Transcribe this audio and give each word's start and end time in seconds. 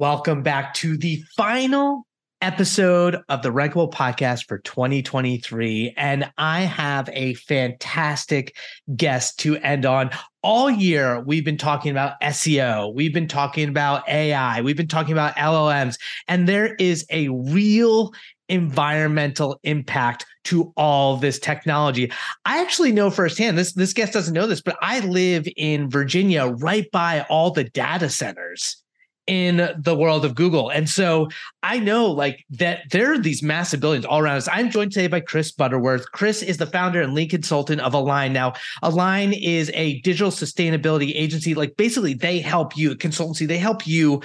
Welcome 0.00 0.42
back 0.42 0.72
to 0.76 0.96
the 0.96 1.22
final 1.36 2.06
episode 2.40 3.18
of 3.28 3.42
the 3.42 3.50
Rankable 3.50 3.92
podcast 3.92 4.48
for 4.48 4.56
2023. 4.60 5.92
And 5.94 6.32
I 6.38 6.62
have 6.62 7.10
a 7.12 7.34
fantastic 7.34 8.56
guest 8.96 9.38
to 9.40 9.58
end 9.58 9.84
on. 9.84 10.08
All 10.42 10.70
year, 10.70 11.20
we've 11.20 11.44
been 11.44 11.58
talking 11.58 11.90
about 11.90 12.18
SEO, 12.22 12.94
we've 12.94 13.12
been 13.12 13.28
talking 13.28 13.68
about 13.68 14.08
AI, 14.08 14.62
we've 14.62 14.74
been 14.74 14.88
talking 14.88 15.12
about 15.12 15.36
LLMs, 15.36 15.98
and 16.28 16.48
there 16.48 16.76
is 16.76 17.04
a 17.10 17.28
real 17.28 18.14
environmental 18.48 19.60
impact 19.64 20.24
to 20.44 20.72
all 20.78 21.18
this 21.18 21.38
technology. 21.38 22.10
I 22.46 22.62
actually 22.62 22.92
know 22.92 23.10
firsthand 23.10 23.58
this 23.58 23.74
this 23.74 23.92
guest 23.92 24.14
doesn't 24.14 24.32
know 24.32 24.46
this, 24.46 24.62
but 24.62 24.78
I 24.80 25.00
live 25.00 25.46
in 25.58 25.90
Virginia 25.90 26.46
right 26.46 26.90
by 26.90 27.26
all 27.28 27.50
the 27.50 27.64
data 27.64 28.08
centers 28.08 28.82
in 29.30 29.70
the 29.78 29.94
world 29.94 30.24
of 30.24 30.34
Google. 30.34 30.70
And 30.70 30.88
so 30.88 31.28
I 31.62 31.78
know 31.78 32.10
like 32.10 32.44
that 32.50 32.90
there 32.90 33.12
are 33.12 33.18
these 33.18 33.44
massive 33.44 33.78
billions 33.78 34.04
all 34.04 34.18
around 34.18 34.38
us. 34.38 34.48
I'm 34.50 34.72
joined 34.72 34.90
today 34.90 35.06
by 35.06 35.20
Chris 35.20 35.52
Butterworth. 35.52 36.10
Chris 36.10 36.42
is 36.42 36.56
the 36.56 36.66
founder 36.66 37.00
and 37.00 37.14
lead 37.14 37.30
consultant 37.30 37.80
of 37.80 37.94
Align. 37.94 38.32
Now, 38.32 38.54
Align 38.82 39.32
is 39.32 39.70
a 39.72 40.00
digital 40.00 40.32
sustainability 40.32 41.12
agency. 41.14 41.54
Like 41.54 41.76
basically 41.76 42.12
they 42.12 42.40
help 42.40 42.76
you, 42.76 42.96
consultancy, 42.96 43.46
they 43.46 43.58
help 43.58 43.86
you 43.86 44.20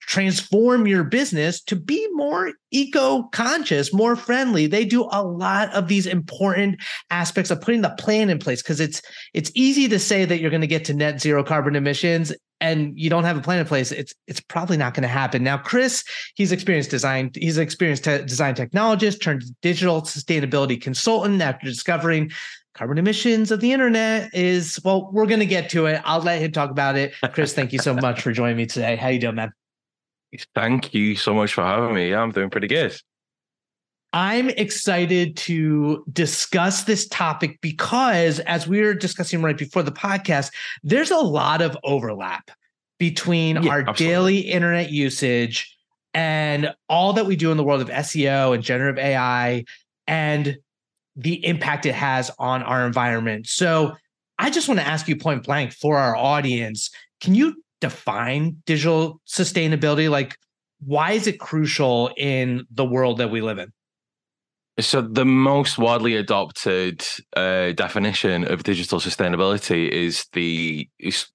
transform 0.00 0.88
your 0.88 1.04
business 1.04 1.60
to 1.60 1.76
be 1.76 2.04
more 2.14 2.50
eco 2.72 3.22
conscious, 3.28 3.92
more 3.92 4.16
friendly. 4.16 4.66
They 4.66 4.84
do 4.84 5.08
a 5.12 5.22
lot 5.22 5.72
of 5.72 5.86
these 5.86 6.06
important 6.06 6.82
aspects 7.10 7.52
of 7.52 7.60
putting 7.60 7.82
the 7.82 7.90
plan 7.90 8.30
in 8.30 8.40
place 8.40 8.60
because 8.60 8.80
it's 8.80 9.00
it's 9.32 9.52
easy 9.54 9.86
to 9.86 10.00
say 10.00 10.24
that 10.24 10.40
you're 10.40 10.50
going 10.50 10.60
to 10.62 10.66
get 10.66 10.86
to 10.86 10.94
net 10.94 11.20
zero 11.20 11.44
carbon 11.44 11.76
emissions 11.76 12.32
and 12.60 12.98
you 12.98 13.08
don't 13.10 13.24
have 13.24 13.36
a 13.36 13.40
plan 13.40 13.58
in 13.58 13.66
place, 13.66 13.92
it's 13.92 14.14
it's 14.26 14.40
probably 14.40 14.76
not 14.76 14.94
going 14.94 15.02
to 15.02 15.08
happen. 15.08 15.42
Now, 15.42 15.58
Chris, 15.58 16.04
he's 16.34 16.52
experienced 16.52 16.90
design, 16.90 17.30
he's 17.34 17.56
an 17.56 17.62
experienced 17.62 18.04
te- 18.04 18.22
design 18.22 18.54
technologist 18.54 19.20
turned 19.22 19.44
digital 19.62 20.02
sustainability 20.02 20.80
consultant 20.80 21.40
after 21.40 21.66
discovering 21.66 22.30
carbon 22.74 22.98
emissions 22.98 23.50
of 23.50 23.60
the 23.60 23.72
internet 23.72 24.30
is 24.32 24.78
well, 24.84 25.10
we're 25.12 25.26
going 25.26 25.40
to 25.40 25.46
get 25.46 25.70
to 25.70 25.86
it. 25.86 26.00
I'll 26.04 26.22
let 26.22 26.40
him 26.40 26.52
talk 26.52 26.70
about 26.70 26.96
it. 26.96 27.14
Chris, 27.32 27.52
thank 27.52 27.72
you 27.72 27.78
so 27.78 27.94
much 27.94 28.20
for 28.22 28.32
joining 28.32 28.56
me 28.56 28.66
today. 28.66 28.96
How 28.96 29.08
you 29.08 29.20
doing, 29.20 29.36
man? 29.36 29.52
Thank 30.54 30.94
you 30.94 31.16
so 31.16 31.34
much 31.34 31.52
for 31.52 31.62
having 31.62 31.94
me. 31.94 32.14
I'm 32.14 32.30
doing 32.30 32.50
pretty 32.50 32.68
good. 32.68 32.96
I'm 34.12 34.50
excited 34.50 35.36
to 35.38 36.04
discuss 36.12 36.84
this 36.84 37.06
topic 37.06 37.60
because, 37.60 38.40
as 38.40 38.66
we 38.66 38.80
were 38.80 38.94
discussing 38.94 39.40
right 39.42 39.56
before 39.56 39.82
the 39.82 39.92
podcast, 39.92 40.52
there's 40.82 41.12
a 41.12 41.18
lot 41.18 41.62
of 41.62 41.78
overlap 41.84 42.50
between 42.98 43.62
yeah, 43.62 43.70
our 43.70 43.80
absolutely. 43.80 44.06
daily 44.06 44.38
internet 44.38 44.90
usage 44.90 45.76
and 46.12 46.74
all 46.88 47.12
that 47.12 47.26
we 47.26 47.36
do 47.36 47.52
in 47.52 47.56
the 47.56 47.62
world 47.62 47.80
of 47.80 47.88
SEO 47.88 48.52
and 48.52 48.64
generative 48.64 48.98
AI 48.98 49.64
and 50.08 50.56
the 51.14 51.44
impact 51.46 51.86
it 51.86 51.94
has 51.94 52.32
on 52.38 52.62
our 52.64 52.86
environment. 52.86 53.46
So, 53.46 53.94
I 54.38 54.50
just 54.50 54.68
want 54.68 54.80
to 54.80 54.86
ask 54.86 55.06
you 55.06 55.16
point 55.16 55.44
blank 55.44 55.72
for 55.72 55.98
our 55.98 56.16
audience 56.16 56.90
can 57.20 57.34
you 57.34 57.62
define 57.80 58.56
digital 58.64 59.20
sustainability? 59.28 60.10
Like, 60.10 60.36
why 60.80 61.12
is 61.12 61.26
it 61.26 61.38
crucial 61.38 62.10
in 62.16 62.66
the 62.70 62.84
world 62.84 63.18
that 63.18 63.30
we 63.30 63.42
live 63.42 63.58
in? 63.58 63.70
So 64.80 65.02
the 65.02 65.24
most 65.24 65.78
widely 65.78 66.16
adopted 66.16 67.04
uh, 67.36 67.72
definition 67.72 68.50
of 68.50 68.62
digital 68.62 68.98
sustainability 68.98 69.88
is 69.88 70.26
the 70.32 70.88
is 70.98 71.26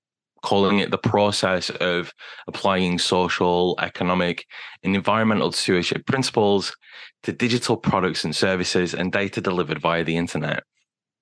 calling 0.42 0.80
it 0.80 0.92
the 0.92 0.98
process 0.98 1.70
of 1.72 2.12
applying 2.48 3.00
social, 3.00 3.76
economic, 3.82 4.46
and 4.84 4.96
environmental 4.96 5.52
stewardship 5.52 6.06
principles 6.06 6.76
to 7.24 7.34
digital 7.34 7.76
products 7.76 8.24
and 8.24 8.36
services 8.36 8.94
and 8.94 9.12
data 9.12 9.42
delivered 9.42 9.82
via 9.82 10.04
the 10.04 10.16
internet. 10.16 10.64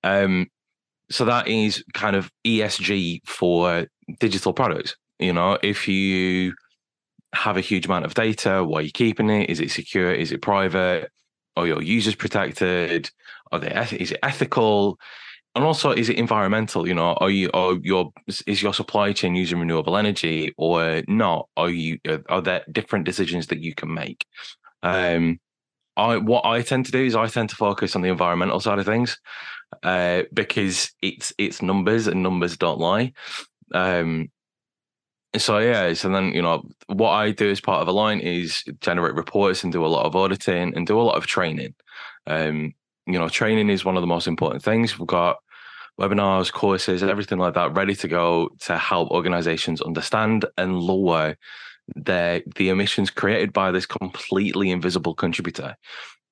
Um, 0.02 0.48
so 1.10 1.24
that 1.24 1.48
is 1.48 1.82
kind 1.94 2.16
of 2.16 2.30
ESG 2.46 3.20
for 3.26 3.86
digital 4.20 4.52
products. 4.52 4.94
You 5.18 5.32
know, 5.32 5.58
if 5.62 5.88
you 5.88 6.54
have 7.34 7.56
a 7.56 7.62
huge 7.62 7.86
amount 7.86 8.04
of 8.04 8.14
data, 8.14 8.62
why 8.62 8.80
are 8.80 8.82
you 8.82 8.92
keeping 8.92 9.30
it? 9.30 9.48
Is 9.48 9.60
it 9.60 9.70
secure? 9.70 10.12
Is 10.12 10.32
it 10.32 10.42
private? 10.42 11.10
Are 11.56 11.66
your 11.66 11.82
users 11.82 12.14
protected? 12.14 13.10
Are 13.52 13.58
they 13.58 13.70
is 13.98 14.12
it 14.12 14.18
ethical? 14.22 14.98
And 15.56 15.64
also, 15.64 15.92
is 15.92 16.08
it 16.08 16.18
environmental? 16.18 16.88
You 16.88 16.94
know, 16.94 17.12
are 17.14 17.30
you 17.30 17.48
are 17.54 17.74
your 17.82 18.12
is 18.46 18.60
your 18.60 18.74
supply 18.74 19.12
chain 19.12 19.36
using 19.36 19.60
renewable 19.60 19.96
energy 19.96 20.52
or 20.56 21.02
not? 21.06 21.48
Are 21.56 21.70
you 21.70 21.98
are 22.28 22.42
there 22.42 22.64
different 22.72 23.04
decisions 23.04 23.46
that 23.48 23.60
you 23.60 23.72
can 23.74 23.94
make? 23.94 24.26
Um, 24.82 25.38
I 25.96 26.16
what 26.16 26.44
I 26.44 26.62
tend 26.62 26.86
to 26.86 26.92
do 26.92 27.04
is 27.04 27.14
I 27.14 27.28
tend 27.28 27.50
to 27.50 27.56
focus 27.56 27.94
on 27.94 28.02
the 28.02 28.08
environmental 28.08 28.58
side 28.58 28.80
of 28.80 28.86
things, 28.86 29.16
uh, 29.84 30.24
because 30.32 30.90
it's 31.02 31.32
it's 31.38 31.62
numbers 31.62 32.08
and 32.08 32.22
numbers 32.22 32.56
don't 32.56 32.80
lie. 32.80 33.12
Um, 33.72 34.30
so 35.36 35.58
yeah, 35.58 35.92
so 35.94 36.08
then 36.08 36.32
you 36.32 36.42
know 36.42 36.62
what 36.86 37.10
I 37.10 37.30
do 37.30 37.50
as 37.50 37.60
part 37.60 37.82
of 37.82 37.88
Align 37.88 38.20
is 38.20 38.64
generate 38.80 39.14
reports 39.14 39.64
and 39.64 39.72
do 39.72 39.84
a 39.84 39.88
lot 39.88 40.06
of 40.06 40.16
auditing 40.16 40.74
and 40.74 40.86
do 40.86 41.00
a 41.00 41.02
lot 41.02 41.16
of 41.16 41.26
training. 41.26 41.74
Um, 42.26 42.74
you 43.06 43.18
know, 43.18 43.28
training 43.28 43.68
is 43.68 43.84
one 43.84 43.96
of 43.96 44.02
the 44.02 44.06
most 44.06 44.26
important 44.26 44.62
things. 44.62 44.98
We've 44.98 45.06
got 45.06 45.38
webinars, 46.00 46.52
courses, 46.52 47.02
everything 47.02 47.38
like 47.38 47.54
that 47.54 47.74
ready 47.74 47.94
to 47.96 48.08
go 48.08 48.50
to 48.60 48.78
help 48.78 49.10
organizations 49.10 49.80
understand 49.80 50.44
and 50.56 50.80
lower 50.80 51.36
their 51.96 52.42
the 52.56 52.70
emissions 52.70 53.10
created 53.10 53.52
by 53.52 53.70
this 53.70 53.86
completely 53.86 54.70
invisible 54.70 55.14
contributor. 55.14 55.76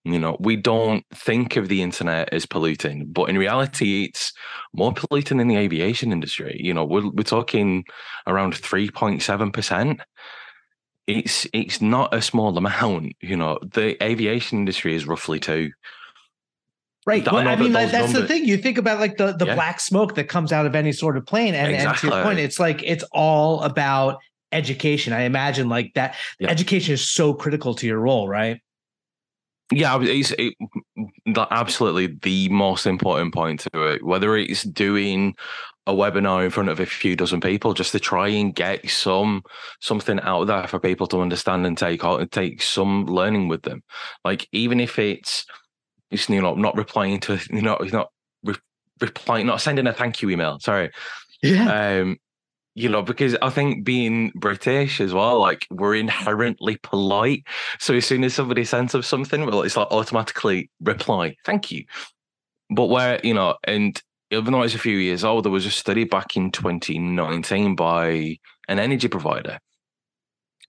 You 0.05 0.19
know, 0.19 0.37
we 0.41 0.57
don't 0.57 1.05
think 1.15 1.57
of 1.57 1.69
the 1.69 1.81
internet 1.81 2.31
as 2.33 2.45
polluting, 2.45 3.07
but 3.07 3.29
in 3.29 3.39
reality, 3.39 4.05
it's 4.05 4.33
more 4.73 4.93
polluting 4.93 5.39
than 5.39 5.47
the 5.47 5.57
aviation 5.57 6.11
industry. 6.11 6.61
You 6.61 6.75
know, 6.75 6.85
we're, 6.85 7.09
we're 7.09 7.23
talking 7.23 7.85
around 8.27 8.55
3.7%. 8.55 10.01
It's 11.07 11.47
it's 11.53 11.81
not 11.81 12.15
a 12.15 12.23
small 12.23 12.57
amount. 12.57 13.15
You 13.23 13.37
know, 13.37 13.59
the 13.63 14.03
aviation 14.03 14.59
industry 14.59 14.95
is 14.95 15.07
roughly 15.07 15.39
two. 15.39 15.71
Right. 17.07 17.25
Well, 17.31 17.49
I 17.49 17.57
mean, 17.57 17.73
that's 17.73 17.93
numbers, 17.93 18.13
the 18.13 18.29
thing. 18.29 18.45
You 18.45 18.57
think 18.57 18.79
about 18.79 19.01
like 19.01 19.17
the, 19.17 19.33
the 19.33 19.47
yeah. 19.47 19.55
black 19.57 19.81
smoke 19.81 20.15
that 20.15 20.25
comes 20.25 20.53
out 20.53 20.67
of 20.67 20.77
any 20.77 20.93
sort 20.93 21.17
of 21.17 21.27
plane. 21.27 21.55
And, 21.55 21.73
exactly. 21.73 22.09
and 22.09 22.13
to 22.13 22.17
your 22.17 22.25
point, 22.25 22.39
it's 22.39 22.61
like 22.61 22.83
it's 22.85 23.05
all 23.13 23.61
about 23.63 24.19
education. 24.53 25.13
I 25.13 25.23
imagine 25.23 25.69
like 25.69 25.93
that 25.95 26.15
yeah. 26.39 26.49
education 26.49 26.95
is 26.95 27.09
so 27.09 27.35
critical 27.35 27.75
to 27.75 27.87
your 27.87 27.99
role, 27.99 28.29
right? 28.29 28.61
Yeah, 29.75 29.99
it's 30.01 30.33
it, 30.39 30.55
absolutely 31.37 32.19
the 32.23 32.49
most 32.49 32.87
important 32.87 33.33
point 33.33 33.61
to 33.73 33.83
it. 33.87 34.05
Whether 34.05 34.37
it's 34.37 34.63
doing 34.65 35.35
a 35.87 35.93
webinar 35.93 36.45
in 36.45 36.51
front 36.51 36.69
of 36.69 36.79
a 36.79 36.87
few 36.87 37.17
dozen 37.17 37.41
people 37.41 37.75
just 37.75 37.93
to 37.93 37.99
try 37.99 38.29
and 38.29 38.55
get 38.55 38.89
some 38.89 39.43
something 39.81 40.21
out 40.21 40.45
there 40.45 40.67
for 40.69 40.79
people 40.79 41.07
to 41.09 41.21
understand 41.21 41.67
and 41.67 41.77
take 41.77 42.05
out 42.05 42.21
and 42.21 42.31
take 42.31 42.63
some 42.63 43.07
learning 43.07 43.49
with 43.49 43.63
them. 43.63 43.83
Like 44.25 44.49
even 44.53 44.79
if 44.79 44.99
it's 44.99 45.45
it's 46.11 46.29
you 46.29 46.41
know 46.41 46.55
not 46.55 46.77
replying 46.77 47.19
to 47.21 47.41
you 47.51 47.63
know 47.63 47.77
not 47.93 48.11
re- 48.45 48.55
replying 49.01 49.47
not 49.47 49.61
sending 49.61 49.87
a 49.87 49.93
thank 49.93 50.23
you 50.23 50.31
email. 50.31 50.59
Sorry. 50.61 50.91
Yeah. 51.43 52.01
Um, 52.01 52.19
you 52.75 52.89
know, 52.89 53.03
because 53.03 53.37
I 53.43 53.51
think 53.51 53.85
being 53.85 54.33
British 54.35 55.01
as 55.01 55.13
well, 55.13 55.39
like 55.41 55.67
we're 55.71 55.95
inherently 55.95 56.79
polite. 56.83 57.45
So 57.79 57.95
as 57.95 58.07
soon 58.07 58.25
as 58.25 58.35
somebody 58.35 58.65
sends 58.65 58.95
us 58.95 59.07
something, 59.07 59.45
well, 59.45 59.63
it's 59.63 59.77
like 59.77 59.91
automatically 59.91 60.71
reply, 60.81 61.37
thank 61.45 61.71
you. 61.71 61.85
But 62.71 62.87
where, 62.87 63.21
you 63.23 63.35
know, 63.35 63.57
and 63.65 64.01
even 64.31 64.53
though 64.53 64.63
it's 64.63 64.75
a 64.75 64.79
few 64.79 64.97
years 64.97 65.25
old, 65.25 65.45
there 65.45 65.53
was 65.53 65.67
a 65.67 65.71
study 65.71 66.05
back 66.05 66.37
in 66.37 66.51
2019 66.51 67.77
by 67.77 68.39
an 68.69 68.79
energy 68.79 69.09
provider. 69.09 69.59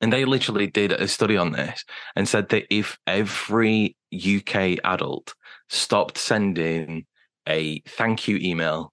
And 0.01 0.11
they 0.11 0.25
literally 0.25 0.67
did 0.67 0.91
a 0.91 1.07
study 1.07 1.37
on 1.37 1.53
this 1.53 1.85
and 2.17 2.27
said 2.27 2.49
that 2.49 2.65
if 2.69 2.97
every 3.07 3.95
UK 4.13 4.79
adult 4.83 5.33
stopped 5.69 6.17
sending 6.17 7.05
a 7.47 7.79
thank 7.87 8.27
you 8.27 8.37
email 8.37 8.92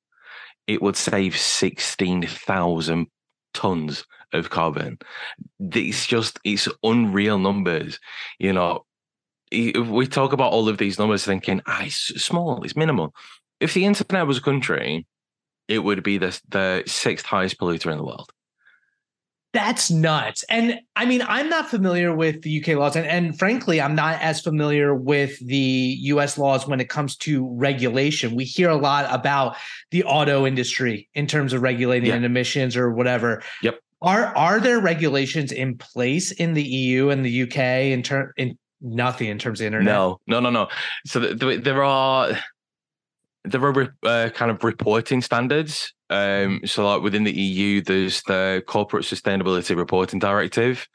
it 0.70 0.80
would 0.80 0.94
save 0.94 1.36
16,000 1.36 3.06
tons 3.52 4.04
of 4.32 4.50
carbon. 4.50 4.98
It's 5.58 6.06
just, 6.06 6.38
it's 6.44 6.68
unreal 6.84 7.40
numbers. 7.40 7.98
You 8.38 8.52
know, 8.52 8.84
we 9.50 10.06
talk 10.06 10.32
about 10.32 10.52
all 10.52 10.68
of 10.68 10.78
these 10.78 10.96
numbers 10.96 11.24
thinking, 11.24 11.60
ah, 11.66 11.82
it's 11.82 12.22
small, 12.22 12.62
it's 12.62 12.76
minimal. 12.76 13.12
If 13.58 13.74
the 13.74 13.84
internet 13.84 14.28
was 14.28 14.38
a 14.38 14.42
country, 14.42 15.08
it 15.66 15.80
would 15.80 16.04
be 16.04 16.18
the, 16.18 16.40
the 16.48 16.84
sixth 16.86 17.26
highest 17.26 17.58
polluter 17.58 17.90
in 17.90 17.98
the 17.98 18.04
world. 18.04 18.30
That's 19.52 19.90
nuts. 19.90 20.44
And 20.48 20.80
I 20.94 21.06
mean, 21.06 21.22
I'm 21.26 21.48
not 21.48 21.68
familiar 21.68 22.14
with 22.14 22.42
the 22.42 22.62
UK 22.62 22.78
laws. 22.78 22.94
And, 22.94 23.06
and, 23.06 23.36
frankly, 23.36 23.80
I'm 23.80 23.96
not 23.96 24.20
as 24.20 24.40
familiar 24.40 24.94
with 24.94 25.44
the 25.44 25.96
US 26.02 26.38
laws 26.38 26.68
when 26.68 26.80
it 26.80 26.88
comes 26.88 27.16
to 27.18 27.48
regulation. 27.56 28.36
We 28.36 28.44
hear 28.44 28.70
a 28.70 28.76
lot 28.76 29.12
about 29.12 29.56
the 29.90 30.04
auto 30.04 30.46
industry 30.46 31.08
in 31.14 31.26
terms 31.26 31.52
of 31.52 31.62
regulating 31.62 32.22
emissions 32.22 32.76
or 32.76 32.92
whatever. 32.92 33.42
Yep. 33.62 33.80
Are 34.02 34.34
are 34.36 34.60
there 34.60 34.80
regulations 34.80 35.52
in 35.52 35.76
place 35.76 36.30
in 36.30 36.54
the 36.54 36.62
EU 36.62 37.10
and 37.10 37.24
the 37.24 37.42
UK 37.42 37.58
in 37.92 38.02
term 38.02 38.32
in 38.36 38.56
nothing 38.80 39.28
in 39.28 39.38
terms 39.38 39.60
of 39.60 39.66
internet? 39.66 39.92
No, 39.92 40.20
no, 40.26 40.40
no, 40.40 40.48
no. 40.48 40.68
So 41.06 41.34
th- 41.34 41.62
there 41.62 41.82
are 41.84 42.30
there 43.44 43.62
are 43.62 43.94
uh, 44.04 44.30
kind 44.30 44.50
of 44.50 44.64
reporting 44.64 45.20
standards. 45.20 45.92
Um, 46.10 46.60
so 46.66 46.86
like 46.86 47.02
within 47.02 47.24
the 47.24 47.32
EU, 47.32 47.80
there's 47.80 48.22
the 48.22 48.62
Corporate 48.66 49.04
Sustainability 49.04 49.76
Reporting 49.76 50.18
Directive. 50.18 50.86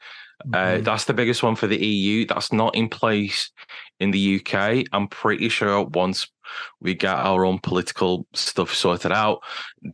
Uh, 0.52 0.58
mm-hmm. 0.58 0.82
that's 0.82 1.06
the 1.06 1.14
biggest 1.14 1.42
one 1.42 1.56
for 1.56 1.66
the 1.66 1.84
EU. 1.84 2.26
That's 2.26 2.52
not 2.52 2.74
in 2.76 2.90
place 2.90 3.50
in 3.98 4.10
the 4.10 4.36
UK. 4.38 4.86
I'm 4.92 5.08
pretty 5.08 5.48
sure 5.48 5.84
once 5.84 6.28
we 6.80 6.94
get 6.94 7.16
our 7.16 7.46
own 7.46 7.58
political 7.58 8.26
stuff 8.34 8.74
sorted 8.74 9.12
out, 9.12 9.40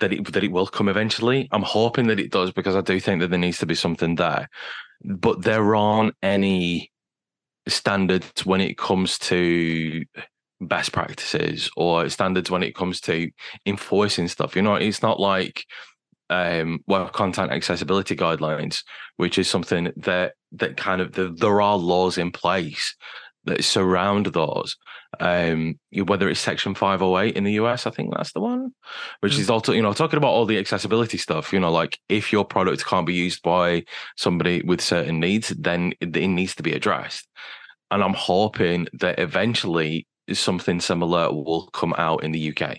that 0.01 0.13
it 0.13 0.33
that 0.33 0.43
it 0.43 0.51
will 0.51 0.67
come 0.67 0.89
eventually. 0.89 1.49
I'm 1.53 1.63
hoping 1.63 2.09
that 2.09 2.19
it 2.19 2.33
does 2.33 2.51
because 2.51 2.75
I 2.75 2.81
do 2.81 2.99
think 2.99 3.21
that 3.21 3.31
there 3.31 3.39
needs 3.39 3.59
to 3.59 3.67
be 3.67 3.77
something 3.77 4.17
there. 4.17 4.51
But 5.05 5.43
there 5.43 5.77
aren't 5.77 6.17
any 6.23 6.91
standards 7.69 8.45
when 8.45 8.61
it 8.61 8.77
comes 8.77 9.19
to 9.21 10.05
best 10.69 10.93
practices 10.93 11.71
or 11.77 12.09
standards 12.09 12.51
when 12.51 12.63
it 12.63 12.75
comes 12.75 13.01
to 13.03 13.31
enforcing 13.67 14.29
stuff. 14.29 14.57
You 14.57 14.63
know, 14.63 14.75
it's 14.75 15.03
not 15.03 15.21
like 15.21 15.65
um, 16.31 16.81
web 16.87 17.13
content 17.13 17.53
accessibility 17.53 18.17
guidelines, 18.17 18.83
which 19.17 19.39
is 19.39 19.49
something 19.49 19.93
that 19.97 20.35
that 20.53 20.77
kind 20.77 21.01
of 21.01 21.13
the, 21.13 21.29
there 21.29 21.61
are 21.61 21.77
laws 21.77 22.19
in 22.19 22.31
place 22.31 22.97
that 23.45 23.65
surround 23.65 24.27
those. 24.27 24.77
Um, 25.21 25.79
whether 25.93 26.29
it's 26.29 26.41
Section 26.41 26.75
508 26.75 27.37
in 27.37 27.45
the 27.45 27.53
US, 27.53 27.87
I 27.87 27.91
think 27.91 28.15
that's 28.15 28.33
the 28.33 28.41
one, 28.41 28.73
which 29.21 29.35
mm. 29.35 29.41
is 29.41 29.51
also, 29.51 29.73
you 29.73 29.83
know, 29.83 29.93
talking 29.93 30.17
about 30.17 30.31
all 30.31 30.47
the 30.47 30.59
accessibility 30.59 31.19
stuff, 31.19 31.53
you 31.53 31.61
know, 31.61 31.71
like 31.71 31.99
if 32.09 32.33
your 32.33 32.47
product 32.47 32.87
can't 32.87 33.07
be 33.07 33.13
used 33.13 33.43
by 33.43 33.85
somebody 34.17 34.63
with 34.63 34.81
certain 34.81 35.21
needs, 35.21 35.51
then 35.51 35.93
it, 36.01 36.17
it 36.17 36.29
needs 36.29 36.55
to 36.55 36.63
be 36.63 36.73
addressed. 36.73 37.29
And 37.91 38.03
I'm 38.03 38.15
hoping 38.15 38.89
that 38.95 39.19
eventually 39.19 40.07
something 40.33 40.81
similar 40.81 41.33
will 41.33 41.69
come 41.69 41.95
out 41.99 42.25
in 42.25 42.33
the 42.33 42.55
UK. 42.55 42.79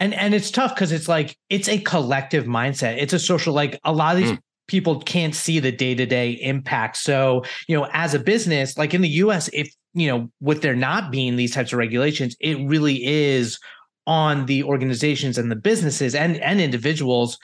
And 0.00 0.12
and 0.14 0.34
it's 0.34 0.50
tough 0.50 0.74
because 0.74 0.92
it's 0.92 1.08
like 1.08 1.36
it's 1.48 1.68
a 1.68 1.78
collective 1.78 2.44
mindset. 2.44 2.98
It's 2.98 3.12
a 3.12 3.18
social 3.18 3.54
like 3.54 3.78
a 3.84 3.92
lot 3.92 4.16
of 4.16 4.22
these 4.22 4.32
mm 4.32 4.38
people 4.66 5.00
can't 5.00 5.34
see 5.34 5.60
the 5.60 5.72
day-to-day 5.72 6.30
impact 6.30 6.96
so 6.96 7.44
you 7.68 7.76
know 7.76 7.86
as 7.92 8.14
a 8.14 8.18
business 8.18 8.78
like 8.78 8.94
in 8.94 9.02
the 9.02 9.08
us 9.08 9.48
if 9.52 9.72
you 9.92 10.08
know 10.08 10.30
with 10.40 10.62
there 10.62 10.74
not 10.74 11.10
being 11.10 11.36
these 11.36 11.52
types 11.52 11.72
of 11.72 11.78
regulations 11.78 12.36
it 12.40 12.56
really 12.66 13.04
is 13.04 13.58
on 14.06 14.46
the 14.46 14.62
organizations 14.64 15.38
and 15.38 15.50
the 15.50 15.56
businesses 15.56 16.14
and 16.14 16.36
and 16.38 16.60
individuals 16.60 17.38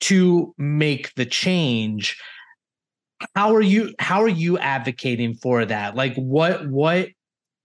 to 0.00 0.54
make 0.58 1.14
the 1.14 1.26
change 1.26 2.20
how 3.34 3.54
are 3.54 3.62
you 3.62 3.94
how 3.98 4.22
are 4.22 4.28
you 4.28 4.58
advocating 4.58 5.34
for 5.34 5.64
that 5.64 5.94
like 5.94 6.14
what 6.16 6.68
what 6.68 7.08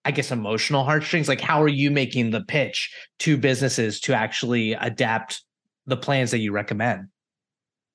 i 0.09 0.11
guess 0.11 0.31
emotional 0.31 0.83
heartstrings 0.83 1.27
like 1.27 1.41
how 1.41 1.61
are 1.61 1.67
you 1.67 1.89
making 1.91 2.31
the 2.31 2.41
pitch 2.41 2.93
to 3.19 3.37
businesses 3.37 3.99
to 3.99 4.13
actually 4.13 4.73
adapt 4.73 5.43
the 5.85 5.97
plans 5.97 6.31
that 6.31 6.39
you 6.39 6.51
recommend 6.51 7.07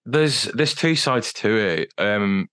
there's 0.06 0.44
there's 0.44 0.74
two 0.74 0.96
sides 0.96 1.32
to 1.34 1.56
it. 1.56 1.92
Um, 1.98 2.48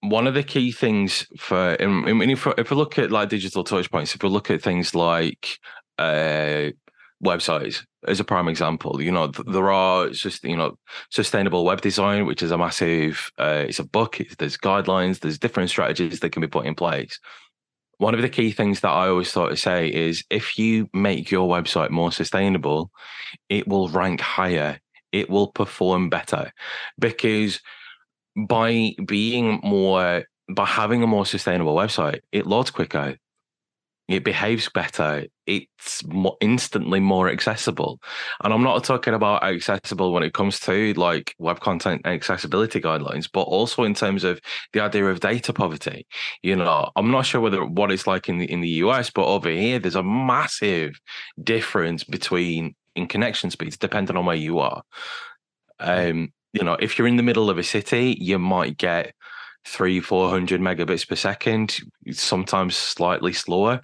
one 0.00 0.26
of 0.26 0.34
the 0.34 0.42
key 0.42 0.72
things 0.72 1.26
for 1.38 1.76
I 1.80 1.86
mean, 1.86 2.30
if, 2.30 2.46
if 2.58 2.70
we 2.70 2.76
look 2.76 2.98
at 2.98 3.10
like 3.10 3.28
digital 3.28 3.64
touch 3.64 3.90
points, 3.90 4.14
if 4.14 4.22
we 4.22 4.28
look 4.28 4.50
at 4.50 4.62
things 4.62 4.94
like 4.94 5.58
uh, 5.98 6.70
websites 7.24 7.84
as 8.06 8.20
a 8.20 8.24
prime 8.24 8.48
example, 8.48 9.00
you 9.00 9.12
know, 9.12 9.28
there 9.28 9.70
are 9.70 10.10
just 10.10 10.44
you 10.44 10.56
know 10.56 10.76
sustainable 11.10 11.64
web 11.64 11.80
design, 11.80 12.26
which 12.26 12.42
is 12.42 12.50
a 12.50 12.58
massive. 12.58 13.30
Uh, 13.38 13.64
it's 13.68 13.78
a 13.78 13.84
book. 13.84 14.20
It's, 14.20 14.36
there's 14.36 14.58
guidelines. 14.58 15.20
There's 15.20 15.38
different 15.38 15.70
strategies 15.70 16.20
that 16.20 16.30
can 16.30 16.42
be 16.42 16.48
put 16.48 16.66
in 16.66 16.74
place. 16.74 17.18
One 17.98 18.14
of 18.14 18.22
the 18.22 18.28
key 18.28 18.52
things 18.52 18.80
that 18.80 18.90
I 18.90 19.08
always 19.08 19.30
thought 19.30 19.50
to 19.50 19.56
say 19.56 19.88
is 19.88 20.24
if 20.30 20.58
you 20.58 20.88
make 20.92 21.30
your 21.30 21.48
website 21.48 21.90
more 21.90 22.10
sustainable, 22.10 22.90
it 23.48 23.68
will 23.68 23.88
rank 23.88 24.20
higher. 24.20 24.80
It 25.12 25.30
will 25.30 25.48
perform 25.48 26.08
better. 26.08 26.52
Because 26.98 27.60
by 28.36 28.94
being 29.06 29.60
more 29.62 30.24
by 30.50 30.66
having 30.66 31.02
a 31.02 31.06
more 31.06 31.26
sustainable 31.26 31.74
website 31.74 32.20
it 32.32 32.46
loads 32.46 32.70
quicker 32.70 33.16
it 34.08 34.24
behaves 34.24 34.68
better. 34.68 35.24
It's 35.46 36.04
more 36.06 36.36
instantly 36.40 37.00
more 37.00 37.28
accessible. 37.28 38.00
And 38.42 38.52
i'm 38.52 38.62
not 38.62 38.84
talking 38.84 39.14
about 39.14 39.42
accessible 39.42 40.12
when 40.12 40.22
it 40.22 40.34
comes 40.34 40.60
to 40.60 40.92
like 40.94 41.34
web 41.38 41.60
content 41.60 42.02
accessibility 42.04 42.80
guidelines 42.80 43.28
but 43.32 43.42
also 43.42 43.82
in 43.84 43.94
terms 43.94 44.24
of 44.24 44.40
the 44.72 44.80
idea 44.80 45.06
of 45.06 45.20
data 45.20 45.52
poverty. 45.52 46.06
You 46.42 46.56
know 46.56 46.90
i'm 46.96 47.10
not 47.10 47.26
sure 47.26 47.40
whether 47.40 47.64
what 47.64 47.90
it's 47.90 48.06
like 48.06 48.28
in 48.28 48.38
the 48.38 48.50
in 48.50 48.60
the 48.60 48.70
us 48.70 49.10
but 49.10 49.26
over 49.26 49.50
here 49.50 49.78
there's 49.78 49.96
a 49.96 50.02
massive 50.02 51.00
difference 51.42 52.04
between 52.04 52.74
in 52.94 53.06
connection 53.06 53.50
speeds 53.50 53.76
depending 53.76 54.16
on 54.16 54.26
where 54.26 54.36
you 54.36 54.58
are. 54.58 54.82
Um, 55.80 56.32
you 56.52 56.64
know, 56.64 56.74
if 56.74 56.98
you're 56.98 57.08
in 57.08 57.16
the 57.16 57.22
middle 57.22 57.48
of 57.48 57.58
a 57.58 57.62
city, 57.62 58.16
you 58.20 58.38
might 58.38 58.76
get 58.76 59.14
three, 59.64 60.00
four 60.00 60.30
hundred 60.30 60.60
megabits 60.60 61.08
per 61.08 61.16
second, 61.16 61.78
sometimes 62.10 62.76
slightly 62.76 63.32
slower. 63.32 63.80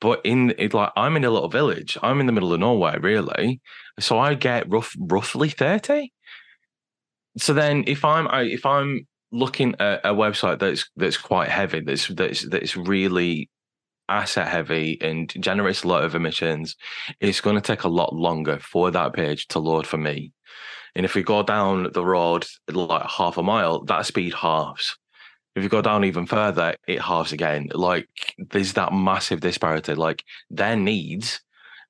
But 0.00 0.20
in 0.24 0.54
it, 0.58 0.74
like 0.74 0.90
I'm 0.96 1.16
in 1.16 1.24
a 1.24 1.30
little 1.30 1.48
village, 1.48 1.96
I'm 2.02 2.20
in 2.20 2.26
the 2.26 2.32
middle 2.32 2.52
of 2.52 2.60
nowhere, 2.60 2.98
really. 3.00 3.60
So 4.00 4.18
I 4.18 4.34
get 4.34 4.70
rough, 4.70 4.94
roughly 4.98 5.48
thirty. 5.48 6.12
So 7.38 7.54
then, 7.54 7.84
if 7.86 8.04
I'm 8.04 8.28
I, 8.28 8.42
if 8.42 8.66
I'm 8.66 9.06
looking 9.30 9.74
at 9.80 10.00
a 10.04 10.12
website 10.12 10.58
that's 10.58 10.88
that's 10.96 11.16
quite 11.16 11.48
heavy, 11.48 11.80
that's 11.80 12.08
that's 12.08 12.48
that's 12.48 12.76
really 12.76 13.48
asset 14.08 14.48
heavy 14.48 14.98
and 15.00 15.32
generates 15.40 15.84
a 15.84 15.88
lot 15.88 16.04
of 16.04 16.14
emissions, 16.14 16.76
it's 17.20 17.40
going 17.40 17.56
to 17.56 17.62
take 17.62 17.84
a 17.84 17.88
lot 17.88 18.14
longer 18.14 18.58
for 18.58 18.90
that 18.90 19.14
page 19.14 19.46
to 19.48 19.58
load 19.58 19.86
for 19.86 19.96
me. 19.96 20.32
And 20.94 21.06
if 21.06 21.14
we 21.14 21.22
go 21.22 21.42
down 21.42 21.88
the 21.94 22.04
road 22.04 22.44
like 22.70 23.08
half 23.08 23.38
a 23.38 23.42
mile, 23.42 23.84
that 23.84 24.04
speed 24.04 24.34
halves. 24.34 24.96
If 25.54 25.62
you 25.62 25.68
go 25.68 25.82
down 25.82 26.04
even 26.04 26.26
further, 26.26 26.76
it 26.86 27.00
halves 27.00 27.32
again. 27.32 27.68
Like 27.74 28.08
there's 28.38 28.72
that 28.74 28.92
massive 28.92 29.40
disparity. 29.40 29.94
Like 29.94 30.24
their 30.50 30.76
needs 30.76 31.40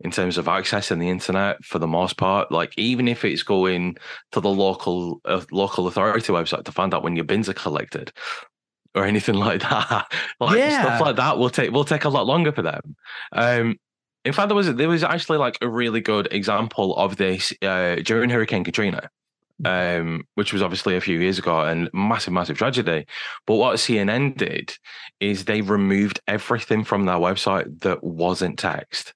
in 0.01 0.11
terms 0.11 0.37
of 0.37 0.47
accessing 0.47 0.99
the 0.99 1.09
internet 1.09 1.65
for 1.65 1.79
the 1.79 1.87
most 1.87 2.17
part, 2.17 2.51
like 2.51 2.77
even 2.77 3.07
if 3.07 3.25
it's 3.25 3.45
going 3.45 3.97
to 4.33 4.41
the 4.41 4.51
local 4.51 5.21
uh, 5.25 5.43
local 5.53 5.87
authority 5.87 6.33
website 6.33 6.65
to 6.65 6.73
find 6.73 6.93
out 6.93 7.05
when 7.05 7.15
your 7.15 7.25
bins 7.25 7.49
are 7.49 7.55
collected, 7.55 8.13
or 8.95 9.05
anything 9.05 9.35
like 9.47 9.61
that. 9.63 10.13
like 10.41 10.59
yeah. 10.59 10.83
stuff 10.83 11.01
like 11.01 11.17
that 11.17 11.39
will 11.39 11.51
take 11.51 11.71
will 11.71 11.85
take 11.85 12.05
a 12.05 12.09
lot 12.09 12.27
longer 12.27 12.53
for 12.53 12.63
them. 12.63 12.97
Um, 13.33 13.79
in 14.25 14.33
fact, 14.33 14.49
there 14.49 14.57
was 14.57 14.73
there 14.75 14.89
was 14.89 15.03
actually 15.03 15.39
like 15.39 15.59
a 15.61 15.69
really 15.69 16.01
good 16.01 16.29
example 16.31 16.97
of 16.97 17.17
this 17.17 17.53
uh, 17.63 17.97
during 17.97 18.31
Hurricane 18.31 18.65
Katrina, 18.65 19.11
um, 19.65 20.25
which 20.35 20.53
was 20.53 20.63
obviously 20.63 20.97
a 20.97 21.01
few 21.01 21.19
years 21.19 21.39
ago 21.39 21.61
and 21.61 21.89
massive, 21.93 22.33
massive 22.33 22.59
tragedy. 22.59 23.07
But 23.47 23.57
what 23.57 23.77
CNN 23.77 24.37
did 24.37 24.75
is 25.21 25.45
they 25.45 25.61
removed 25.61 26.21
everything 26.27 26.85
from 26.85 27.05
their 27.05 27.17
website 27.17 27.81
that 27.81 28.03
wasn't 28.03 28.59
text, 28.59 29.15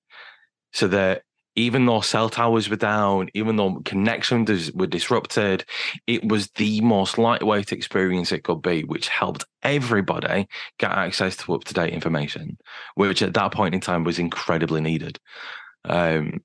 so 0.72 0.88
that 0.88 1.22
even 1.56 1.86
though 1.86 2.02
cell 2.02 2.28
towers 2.28 2.68
were 2.68 2.76
down, 2.76 3.30
even 3.32 3.56
though 3.56 3.80
connections 3.86 4.70
were 4.72 4.86
disrupted, 4.86 5.64
it 6.06 6.28
was 6.28 6.50
the 6.52 6.82
most 6.82 7.16
lightweight 7.16 7.72
experience 7.72 8.30
it 8.30 8.44
could 8.44 8.60
be, 8.60 8.82
which 8.82 9.08
helped 9.08 9.44
everybody 9.62 10.46
get 10.78 10.92
access 10.92 11.34
to 11.38 11.54
up 11.54 11.64
to 11.64 11.74
date 11.74 11.94
information, 11.94 12.58
which 12.94 13.22
at 13.22 13.32
that 13.34 13.52
point 13.52 13.74
in 13.74 13.80
time 13.80 14.04
was 14.04 14.18
incredibly 14.18 14.82
needed. 14.82 15.18
Um, 15.86 16.42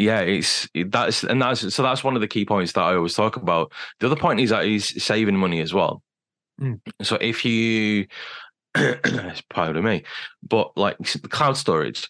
yeah, 0.00 0.20
it's 0.20 0.68
that's 0.86 1.24
and 1.24 1.40
that's 1.40 1.74
so 1.74 1.82
that's 1.82 2.02
one 2.02 2.14
of 2.14 2.20
the 2.20 2.28
key 2.28 2.44
points 2.44 2.72
that 2.72 2.82
I 2.82 2.94
always 2.94 3.14
talk 3.14 3.36
about. 3.36 3.72
The 4.00 4.06
other 4.06 4.16
point 4.16 4.40
is 4.40 4.50
that 4.50 4.64
he's 4.64 5.02
saving 5.02 5.36
money 5.36 5.60
as 5.60 5.74
well. 5.74 6.02
Mm. 6.60 6.80
So 7.02 7.16
if 7.16 7.44
you, 7.44 8.06
it's 8.74 9.40
proud 9.42 9.76
of 9.76 9.84
me, 9.84 10.04
but 10.42 10.76
like 10.76 10.98
the 10.98 11.28
cloud 11.28 11.56
storage, 11.56 12.08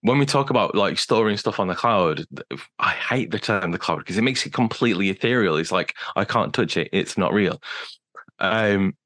when 0.00 0.18
we 0.18 0.26
talk 0.26 0.50
about 0.50 0.74
like 0.74 0.98
storing 0.98 1.36
stuff 1.36 1.58
on 1.58 1.68
the 1.68 1.74
cloud, 1.74 2.24
I 2.78 2.90
hate 2.90 3.30
the 3.30 3.38
term 3.38 3.72
the 3.72 3.78
cloud 3.78 3.98
because 3.98 4.18
it 4.18 4.22
makes 4.22 4.46
it 4.46 4.52
completely 4.52 5.10
ethereal. 5.10 5.56
It's 5.56 5.72
like 5.72 5.94
I 6.14 6.24
can't 6.24 6.54
touch 6.54 6.76
it; 6.76 6.88
it's 6.92 7.18
not 7.18 7.32
real. 7.32 7.60
Um, 8.38 8.96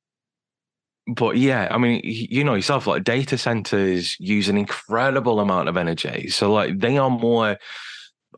but 1.06 1.36
yeah, 1.36 1.68
I 1.70 1.78
mean, 1.78 2.00
you 2.04 2.44
know 2.44 2.54
yourself, 2.54 2.86
like 2.86 3.04
data 3.04 3.38
centers 3.38 4.18
use 4.20 4.48
an 4.48 4.56
incredible 4.56 5.40
amount 5.40 5.68
of 5.68 5.76
energy. 5.76 6.28
So 6.28 6.52
like 6.52 6.78
they 6.78 6.98
are 6.98 7.10
more. 7.10 7.58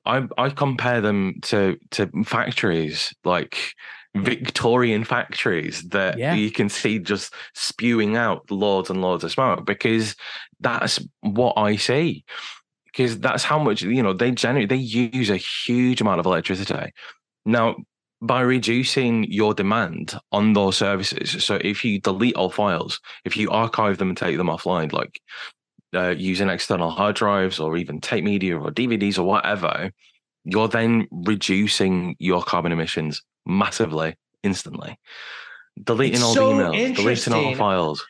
I 0.05 0.27
I 0.37 0.51
compare 0.51 1.01
them 1.01 1.41
to 1.43 1.79
to 1.93 2.11
factories 2.25 3.15
like 3.25 3.75
Victorian 4.15 5.05
factories 5.05 5.83
that 5.89 6.19
yeah. 6.19 6.35
you 6.35 6.51
can 6.51 6.69
see 6.69 6.99
just 6.99 7.33
spewing 7.55 8.17
out 8.17 8.51
loads 8.51 8.91
and 8.91 9.01
loads 9.01 9.25
of 9.25 9.33
smoke 9.33 9.65
because 9.65 10.15
that's 10.61 11.01
what 11.21 11.55
I 11.57 11.77
see. 11.77 12.25
Because 12.85 13.19
that's 13.21 13.43
how 13.43 13.59
much, 13.59 13.81
you 13.81 14.03
know, 14.03 14.13
they 14.13 14.31
generate, 14.31 14.69
they 14.69 14.77
use 14.77 15.31
a 15.31 15.39
huge 15.39 16.03
amount 16.03 16.21
of 16.21 16.27
electricity. 16.27 16.93
Now, 17.47 17.77
by 18.21 18.43
reducing 18.43 19.25
your 19.25 19.55
demand 19.55 20.15
on 20.31 20.53
those 20.53 20.77
services. 20.77 21.43
So 21.43 21.59
if 21.63 21.85
you 21.85 21.99
delete 21.99 22.37
all 22.37 22.51
files, 22.51 23.01
if 23.25 23.37
you 23.37 23.51
archive 23.51 23.97
them 23.97 24.11
and 24.11 24.17
take 24.17 24.37
them 24.37 24.47
offline, 24.47 24.93
like 24.93 25.21
uh, 25.95 26.15
using 26.17 26.49
external 26.49 26.91
hard 26.91 27.17
drives 27.17 27.61
or 27.61 27.77
even 27.77 28.01
tape 28.01 28.25
media 28.25 28.59
or 28.59 28.71
DVDs 28.71 29.19
or 29.19 29.25
whatever, 29.25 29.91
you're 30.45 30.69
then 30.69 31.07
reducing 31.11 32.17
your 32.19 32.43
carbon 32.43 32.73
emissions 32.73 33.23
massively 33.47 34.17
instantly. 34.43 34.99
Deleting 35.83 36.15
It's 36.15 36.23
all 36.23 36.35
so 36.35 36.57
the 36.57 36.63
emails, 36.63 36.97
deleting 36.97 37.33
all 37.33 37.51
the 37.51 37.57
files. 37.57 38.05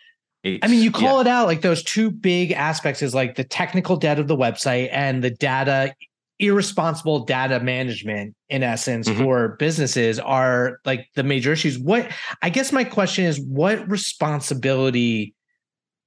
I 0.45 0.67
mean, 0.67 0.83
you 0.83 0.91
call 0.91 1.17
yeah, 1.17 1.21
it 1.21 1.27
out 1.29 1.47
like 1.47 1.61
those 1.61 1.85
two 1.85 2.11
big 2.11 2.51
aspects 2.51 3.01
is 3.01 3.15
like 3.15 3.37
the 3.37 3.45
technical 3.45 3.97
debt 3.97 4.19
of 4.19 4.27
the 4.27 4.37
website 4.37 4.89
and 4.91 5.23
the 5.23 5.31
data 5.31 5.95
irresponsible 6.41 7.25
data 7.25 7.61
management 7.61 8.35
in 8.49 8.65
essence 8.65 9.09
Mhm. 9.09 9.19
for 9.19 9.57
businesses 9.61 10.19
are 10.19 10.79
like 10.85 11.07
the 11.15 11.23
major 11.23 11.53
issues. 11.53 11.79
What 11.79 12.11
I 12.43 12.51
guess 12.51 12.73
my 12.73 12.83
question 12.83 13.25
is 13.25 13.41
what 13.41 13.89
responsibility 13.89 15.35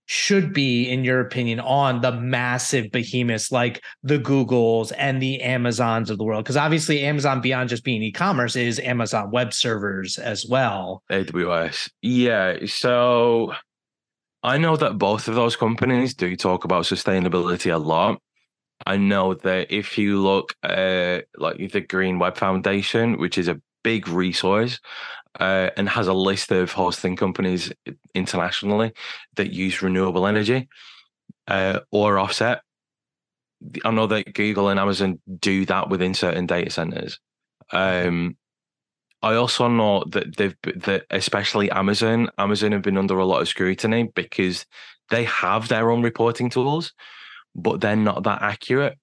should 0.05 0.53
be 0.53 0.89
in 0.89 1.03
your 1.03 1.19
opinion 1.19 1.59
on 1.59 2.01
the 2.01 2.11
massive 2.11 2.91
behemoths 2.91 3.51
like 3.51 3.83
the 4.03 4.19
Googles 4.19 4.91
and 4.97 5.21
the 5.21 5.41
Amazons 5.41 6.09
of 6.09 6.17
the 6.17 6.23
world 6.23 6.43
because 6.43 6.57
obviously 6.57 7.01
Amazon 7.03 7.41
beyond 7.41 7.69
just 7.69 7.83
being 7.83 8.03
e-commerce 8.03 8.55
is 8.55 8.79
Amazon 8.79 9.31
web 9.31 9.53
servers 9.53 10.17
as 10.17 10.45
well. 10.45 11.03
AWS. 11.11 11.89
Yeah. 12.01 12.57
So 12.65 13.53
I 14.43 14.57
know 14.57 14.77
that 14.77 14.99
both 14.99 15.27
of 15.27 15.35
those 15.35 15.55
companies 15.55 16.13
do 16.13 16.35
talk 16.35 16.65
about 16.65 16.85
sustainability 16.85 17.73
a 17.73 17.77
lot. 17.77 18.21
I 18.85 18.97
know 18.97 19.33
that 19.33 19.71
if 19.71 19.97
you 19.97 20.21
look 20.21 20.53
at 20.61 21.25
like 21.37 21.71
the 21.71 21.81
Green 21.81 22.19
Web 22.19 22.37
Foundation, 22.37 23.17
which 23.17 23.37
is 23.37 23.47
a 23.47 23.59
big 23.83 24.07
resource 24.07 24.79
uh, 25.39 25.69
and 25.77 25.89
has 25.89 26.07
a 26.07 26.13
list 26.13 26.51
of 26.51 26.71
hosting 26.71 27.15
companies 27.15 27.71
internationally 28.13 28.93
that 29.35 29.53
use 29.53 29.81
renewable 29.81 30.27
energy 30.27 30.69
uh, 31.47 31.79
or 31.91 32.17
offset. 32.17 32.61
I 33.83 33.91
know 33.91 34.07
that 34.07 34.33
Google 34.33 34.69
and 34.69 34.79
Amazon 34.79 35.19
do 35.39 35.65
that 35.65 35.89
within 35.89 36.13
certain 36.13 36.45
data 36.45 36.69
centers. 36.69 37.19
Um, 37.71 38.37
I 39.21 39.35
also 39.35 39.67
know 39.67 40.03
that 40.09 40.35
they've 40.35 40.55
that 40.83 41.05
especially 41.09 41.71
Amazon, 41.71 42.29
Amazon 42.37 42.73
have 42.73 42.83
been 42.83 42.97
under 42.97 43.17
a 43.17 43.25
lot 43.25 43.41
of 43.41 43.47
scrutiny 43.47 44.03
because 44.13 44.65
they 45.09 45.23
have 45.23 45.67
their 45.67 45.89
own 45.89 46.03
reporting 46.03 46.49
tools, 46.49 46.93
but 47.55 47.81
they're 47.81 47.95
not 47.95 48.23
that 48.23 48.41
accurate. 48.41 48.97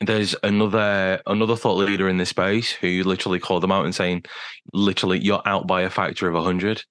There's 0.00 0.34
another 0.42 1.20
another 1.26 1.56
thought 1.56 1.76
leader 1.76 2.08
in 2.08 2.16
this 2.16 2.30
space 2.30 2.72
who 2.72 3.02
literally 3.04 3.38
called 3.38 3.62
them 3.62 3.72
out 3.72 3.84
and 3.84 3.94
saying, 3.94 4.24
literally, 4.72 5.18
you're 5.18 5.42
out 5.46 5.66
by 5.66 5.82
a 5.82 5.90
factor 5.90 6.28
of 6.28 6.42
hundred. 6.42 6.82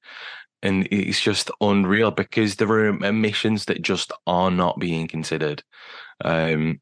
And 0.62 0.88
it's 0.92 1.22
just 1.22 1.50
unreal 1.62 2.12
because 2.12 2.56
there 2.56 2.70
are 2.70 2.88
emissions 2.90 3.66
that 3.66 3.82
just 3.82 4.12
are 4.28 4.52
not 4.52 4.78
being 4.78 5.08
considered. 5.08 5.64
Um, 6.24 6.82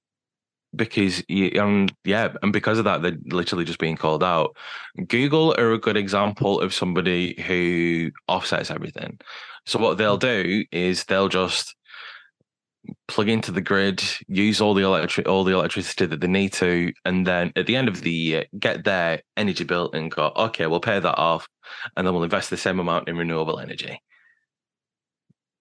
because 0.76 1.24
and 1.30 1.94
yeah, 2.04 2.34
and 2.42 2.52
because 2.52 2.78
of 2.78 2.86
that, 2.86 3.02
they're 3.02 3.18
literally 3.26 3.66
just 3.66 3.80
being 3.80 3.96
called 3.96 4.24
out. 4.24 4.56
Google 5.08 5.56
are 5.58 5.74
a 5.74 5.80
good 5.80 5.98
example 5.98 6.60
of 6.60 6.74
somebody 6.74 7.42
who 7.42 8.12
offsets 8.28 8.72
everything. 8.72 9.20
So 9.66 9.80
what 9.80 9.98
they'll 9.98 10.18
do 10.18 10.66
is 10.72 11.06
they'll 11.06 11.30
just 11.30 11.76
plug 13.08 13.29
into 13.29 13.51
the 13.51 13.62
grid, 13.62 14.03
use 14.27 14.62
all 14.62 14.74
the 14.74 14.84
electric 14.84 15.27
all 15.27 15.44
the 15.44 15.53
electricity 15.53 16.06
that 16.06 16.22
they 16.22 16.27
need 16.27 16.53
to, 16.53 16.91
and 17.06 17.25
then 17.25 17.51
at 17.56 17.65
the 17.67 17.75
end 17.75 17.88
of 17.88 18.01
the 18.01 18.12
year, 18.12 18.46
get 18.60 18.84
their 18.84 19.22
energy 19.36 19.63
bill 19.63 19.91
and 19.91 20.12
go, 20.12 20.32
okay, 20.36 20.67
we'll 20.67 20.79
pay 20.79 21.00
that 21.00 21.17
off, 21.17 21.48
and 21.96 22.06
then 22.06 22.13
we'll 22.13 22.24
invest 22.24 22.50
the 22.50 22.58
same 22.58 22.79
amount 22.79 23.08
in 23.08 23.17
renewable 23.17 23.60
energy. 23.60 24.01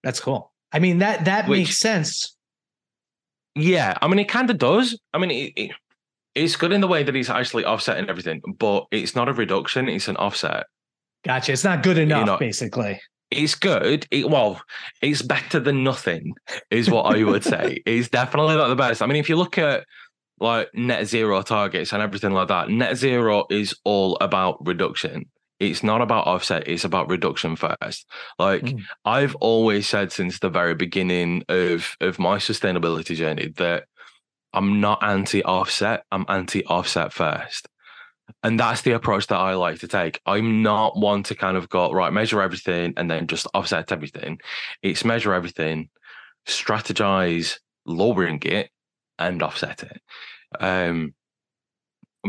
That's 0.03 0.19
cool. 0.19 0.53
I 0.71 0.79
mean 0.79 0.99
that 0.99 1.25
that 1.25 1.47
Which- 1.47 1.59
makes 1.59 1.79
sense. 1.79 2.35
Yeah, 3.55 3.97
I 4.01 4.07
mean, 4.07 4.19
it 4.19 4.29
kind 4.29 4.51
of 4.51 4.59
does. 4.59 4.99
I 5.15 5.17
mean, 5.17 5.31
it, 5.31 5.53
it, 5.55 5.71
it's 6.35 6.55
good 6.55 6.71
in 6.71 6.79
the 6.79 6.87
way 6.87 7.01
that 7.01 7.15
he's 7.15 7.29
actually 7.29 7.65
offsetting 7.65 8.07
everything, 8.07 8.39
but 8.59 8.85
it's 8.91 9.15
not 9.15 9.29
a 9.29 9.33
reduction; 9.33 9.89
it's 9.89 10.07
an 10.07 10.17
offset. 10.17 10.67
Gotcha. 11.25 11.53
It's 11.53 11.63
not 11.63 11.81
good 11.81 11.97
enough, 11.97 12.27
know, 12.27 12.37
basically. 12.37 13.01
It's 13.29 13.55
good. 13.55 14.07
It, 14.09 14.29
well, 14.29 14.61
it's 15.01 15.21
better 15.21 15.59
than 15.59 15.83
nothing, 15.83 16.33
is 16.71 16.89
what 16.89 17.13
I 17.15 17.23
would 17.23 17.43
say. 17.43 17.81
It's 17.85 18.09
definitely 18.09 18.55
not 18.55 18.69
the 18.69 18.75
best. 18.75 19.01
I 19.01 19.05
mean, 19.05 19.17
if 19.17 19.29
you 19.29 19.35
look 19.35 19.57
at 19.57 19.85
like 20.39 20.69
net 20.73 21.07
zero 21.07 21.41
targets 21.41 21.93
and 21.93 22.01
everything 22.01 22.31
like 22.31 22.47
that, 22.49 22.69
net 22.69 22.95
zero 22.97 23.45
is 23.49 23.75
all 23.83 24.17
about 24.21 24.65
reduction. 24.65 25.25
It's 25.59 25.81
not 25.83 26.01
about 26.01 26.27
offset. 26.27 26.67
It's 26.67 26.83
about 26.83 27.09
reduction 27.09 27.55
first. 27.55 28.05
Like 28.37 28.61
Mm. 28.61 28.81
I've 29.05 29.35
always 29.35 29.87
said 29.87 30.11
since 30.11 30.39
the 30.39 30.49
very 30.49 30.75
beginning 30.75 31.43
of 31.49 31.95
of 31.99 32.19
my 32.19 32.37
sustainability 32.37 33.15
journey 33.15 33.49
that 33.57 33.85
I'm 34.53 34.79
not 34.79 35.03
anti 35.03 35.43
offset. 35.43 36.03
I'm 36.11 36.25
anti 36.29 36.63
offset 36.65 37.11
first. 37.11 37.67
And 38.43 38.59
that's 38.59 38.81
the 38.81 38.91
approach 38.91 39.27
that 39.27 39.37
I 39.37 39.53
like 39.53 39.79
to 39.79 39.87
take. 39.87 40.21
I'm 40.25 40.61
not 40.61 40.97
one 40.97 41.23
to 41.23 41.35
kind 41.35 41.57
of 41.57 41.69
go, 41.69 41.91
right, 41.91 42.13
measure 42.13 42.41
everything 42.41 42.93
and 42.97 43.09
then 43.09 43.27
just 43.27 43.47
offset 43.53 43.91
everything. 43.91 44.39
It's 44.81 45.05
measure 45.05 45.33
everything, 45.33 45.89
strategize, 46.47 47.59
lowering 47.85 48.41
it, 48.43 48.69
and 49.17 49.41
offset 49.41 49.83
it. 49.83 50.01
Um, 50.59 51.13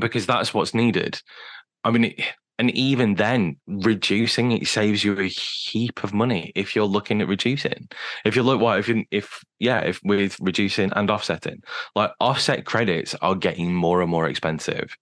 because 0.01 0.27
that's 0.27 0.55
what's 0.55 0.75
needed. 0.75 1.21
I 1.85 1.91
mean, 1.91 2.05
it, 2.05 2.21
and 2.59 2.71
even 2.73 3.15
then, 3.15 3.57
reducing 3.67 4.51
it 4.53 4.67
saves 4.67 5.05
you 5.05 5.19
a 5.19 5.29
heap 5.29 6.03
of 6.03 6.13
money 6.13 6.53
if 6.57 6.75
you're 6.75 6.87
looking 6.87 7.21
at 7.23 7.29
reducing. 7.29 7.89
If 8.25 8.35
you 8.35 8.43
look, 8.43 8.61
what 8.61 8.81
if 8.81 8.89
you, 8.89 9.05
if 9.11 9.45
yeah, 9.61 9.81
if 9.81 10.01
with 10.03 10.39
reducing 10.41 10.93
and 10.95 11.11
offsetting, 11.11 11.63
like 11.95 12.11
offset 12.21 12.65
credits 12.65 13.15
are 13.23 13.37
getting 13.37 13.73
more 13.73 14.03
and 14.03 14.11
more 14.11 14.29
expensive. 14.29 14.97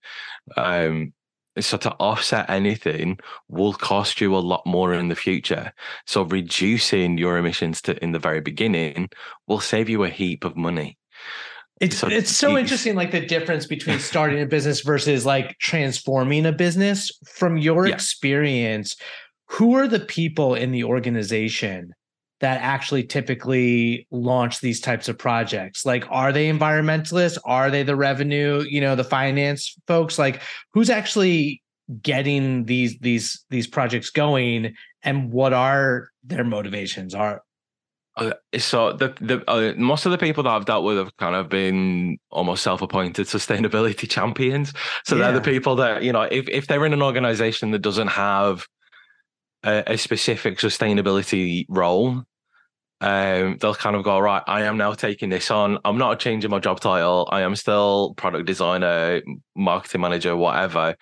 Um, 0.56 1.14
so 1.58 1.78
to 1.78 1.92
offset 1.92 2.50
anything 2.50 3.18
will 3.48 3.72
cost 3.72 4.20
you 4.20 4.36
a 4.36 4.38
lot 4.38 4.66
more 4.66 4.92
in 4.92 5.08
the 5.08 5.16
future. 5.16 5.72
So 6.06 6.22
reducing 6.22 7.16
your 7.16 7.38
emissions 7.38 7.80
to 7.82 8.02
in 8.04 8.12
the 8.12 8.18
very 8.18 8.40
beginning 8.42 9.08
will 9.46 9.60
save 9.60 9.88
you 9.88 10.04
a 10.04 10.10
heap 10.10 10.44
of 10.44 10.56
money. 10.56 10.98
It's 11.80 11.98
So 11.98 12.08
it's 12.08 12.34
so 12.34 12.56
interesting, 12.56 12.94
like 12.94 13.10
the 13.10 13.20
difference 13.20 13.66
between 13.66 13.98
starting 13.98 14.40
a 14.40 14.46
business 14.46 14.80
versus 14.80 15.26
like 15.26 15.58
transforming 15.58 16.46
a 16.46 16.52
business. 16.52 17.10
From 17.26 17.58
your 17.58 17.86
Yeah. 17.86 17.94
experience, 17.94 18.96
who 19.48 19.74
are 19.74 19.86
the 19.86 20.00
people 20.00 20.54
in 20.54 20.72
the 20.72 20.84
organization 20.84 21.92
that 22.40 22.60
actually 22.60 23.02
typically 23.02 24.06
launch 24.10 24.60
these 24.60 24.80
types 24.80 25.08
of 25.08 25.18
projects? 25.18 25.84
Like, 25.84 26.04
are 26.10 26.32
they 26.32 26.50
environmentalists? 26.50 27.38
Are 27.44 27.70
they 27.70 27.82
the 27.82 27.96
revenue, 27.96 28.64
you 28.68 28.80
know, 28.80 28.94
the 28.96 29.04
finance 29.04 29.74
folks? 29.86 30.18
Like, 30.18 30.42
who's 30.72 30.90
actually 30.90 31.62
getting 32.02 32.64
these 32.64 32.98
these 33.00 33.44
these 33.50 33.66
projects 33.66 34.10
going, 34.10 34.74
and 35.02 35.30
what 35.30 35.52
are 35.52 36.08
their 36.24 36.42
motivations? 36.44 37.14
Are 37.14 37.42
Uh, 38.16 38.32
so 38.56 38.92
the 38.92 39.14
the 39.20 39.44
uh, 39.50 39.74
most 39.76 40.06
of 40.06 40.12
the 40.12 40.18
people 40.18 40.42
that 40.42 40.50
I've 40.50 40.64
dealt 40.64 40.84
with 40.84 40.96
have 40.96 41.14
kind 41.18 41.34
of 41.34 41.50
been 41.50 42.18
almost 42.30 42.62
self-appointed 42.62 43.26
sustainability 43.26 44.08
champions. 44.08 44.72
So 45.04 45.16
they're 45.16 45.32
the 45.32 45.40
people 45.40 45.76
that 45.76 46.02
you 46.02 46.12
know, 46.12 46.22
if 46.22 46.48
if 46.48 46.66
they're 46.66 46.86
in 46.86 46.94
an 46.94 47.02
organization 47.02 47.72
that 47.72 47.80
doesn't 47.80 48.08
have 48.08 48.66
a, 49.64 49.82
a 49.86 49.98
specific 49.98 50.58
sustainability 50.58 51.66
role, 51.68 52.24
um, 53.02 53.58
they'll 53.60 53.74
kind 53.74 53.96
of 53.96 54.04
go 54.04 54.18
right. 54.18 54.42
I 54.46 54.62
am 54.62 54.78
now 54.78 54.94
taking 54.94 55.28
this 55.28 55.50
on. 55.50 55.78
I'm 55.84 55.98
not 55.98 56.18
changing 56.18 56.50
my 56.50 56.58
job 56.58 56.80
title. 56.80 57.28
I 57.30 57.42
am 57.42 57.54
still 57.54 58.14
product 58.14 58.46
designer, 58.46 59.20
marketing 59.54 60.00
manager, 60.00 60.34
whatever. 60.34 60.96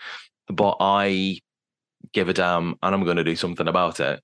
But 0.48 0.78
I 0.80 1.38
give 2.12 2.28
a 2.28 2.32
damn, 2.32 2.74
and 2.82 2.94
I'm 2.94 3.04
going 3.04 3.16
to 3.16 3.24
do 3.24 3.36
something 3.36 3.68
about 3.68 4.00
it. 4.00 4.20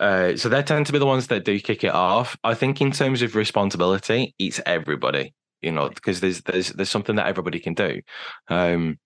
Uh, 0.00 0.34
so 0.34 0.48
they 0.48 0.62
tend 0.62 0.86
to 0.86 0.92
be 0.92 0.98
the 0.98 1.06
ones 1.06 1.26
that 1.26 1.44
do 1.44 1.60
kick 1.60 1.84
it 1.84 1.94
off. 1.94 2.36
I 2.42 2.54
think 2.54 2.80
in 2.80 2.90
terms 2.90 3.20
of 3.20 3.36
responsibility, 3.36 4.34
it's 4.38 4.60
everybody, 4.64 5.34
you 5.60 5.72
know, 5.72 5.90
because 5.90 6.20
there's 6.20 6.40
there's 6.42 6.70
there's 6.70 6.88
something 6.88 7.16
that 7.16 7.26
everybody 7.26 7.60
can 7.60 7.74
do. 7.74 8.00
Um, 8.48 8.98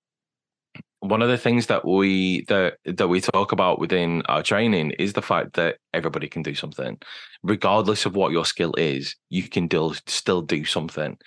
one 1.00 1.20
of 1.20 1.28
the 1.28 1.36
things 1.36 1.66
that 1.66 1.84
we 1.84 2.44
that 2.44 2.78
that 2.84 3.08
we 3.08 3.20
talk 3.20 3.50
about 3.50 3.80
within 3.80 4.22
our 4.26 4.42
training 4.42 4.92
is 4.92 5.12
the 5.12 5.20
fact 5.20 5.54
that 5.54 5.78
everybody 5.92 6.28
can 6.28 6.42
do 6.42 6.54
something, 6.54 6.96
regardless 7.42 8.06
of 8.06 8.14
what 8.14 8.30
your 8.30 8.44
skill 8.44 8.72
is. 8.78 9.16
You 9.30 9.42
can 9.48 9.66
do, 9.66 9.94
still 10.06 10.42
do 10.42 10.64
something. 10.64 11.18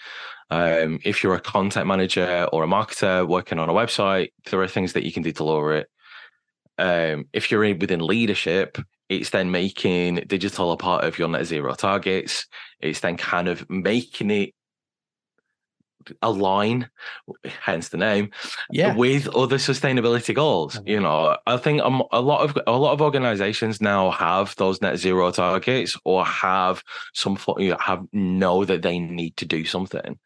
Um, 0.49 0.99
if 1.03 1.23
you're 1.23 1.35
a 1.35 1.41
content 1.41 1.87
manager 1.87 2.47
or 2.53 2.63
a 2.63 2.67
marketer 2.67 3.27
working 3.27 3.59
on 3.59 3.69
a 3.69 3.73
website, 3.73 4.29
there 4.49 4.61
are 4.61 4.67
things 4.67 4.93
that 4.93 5.03
you 5.03 5.11
can 5.11 5.23
do 5.23 5.33
to 5.33 5.43
lower 5.43 5.73
it. 5.75 5.89
Um, 6.77 7.25
if 7.33 7.49
you're 7.51 7.63
in, 7.63 7.79
within 7.79 7.99
leadership, 7.99 8.77
it's 9.09 9.29
then 9.29 9.51
making 9.51 10.15
digital 10.27 10.71
a 10.71 10.77
part 10.77 11.03
of 11.05 11.17
your 11.17 11.27
net 11.29 11.45
zero 11.45 11.73
targets. 11.73 12.45
It's 12.79 12.99
then 12.99 13.17
kind 13.17 13.47
of 13.47 13.67
making 13.69 14.31
it 14.31 14.53
align, 16.21 16.89
hence 17.45 17.89
the 17.89 17.97
name, 17.97 18.29
Yeah. 18.71 18.95
with 18.95 19.27
other 19.35 19.57
sustainability 19.57 20.33
goals. 20.33 20.79
You 20.85 20.99
know, 20.99 21.37
I 21.45 21.57
think 21.57 21.81
um, 21.81 22.03
a 22.11 22.21
lot 22.21 22.41
of 22.41 22.57
a 22.67 22.77
lot 22.77 22.93
of 22.93 23.01
organizations 23.01 23.81
now 23.81 24.11
have 24.11 24.55
those 24.57 24.81
net 24.81 24.97
zero 24.97 25.31
targets 25.31 25.97
or 26.05 26.25
have 26.25 26.83
some 27.13 27.37
you 27.57 27.71
know, 27.71 27.77
have 27.79 28.05
know 28.13 28.65
that 28.65 28.81
they 28.81 28.99
need 28.99 29.37
to 29.37 29.45
do 29.45 29.65
something, 29.65 30.17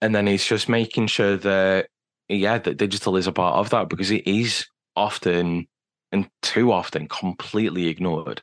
and 0.00 0.14
then 0.14 0.28
it's 0.28 0.46
just 0.46 0.68
making 0.68 1.08
sure 1.08 1.36
that 1.36 1.88
yeah, 2.28 2.58
that 2.58 2.76
digital 2.76 3.16
is 3.16 3.26
a 3.26 3.32
part 3.32 3.56
of 3.56 3.70
that 3.70 3.88
because 3.88 4.10
it 4.10 4.26
is 4.26 4.66
often 4.96 5.66
and 6.10 6.28
too 6.42 6.72
often 6.72 7.08
completely 7.08 7.88
ignored. 7.88 8.42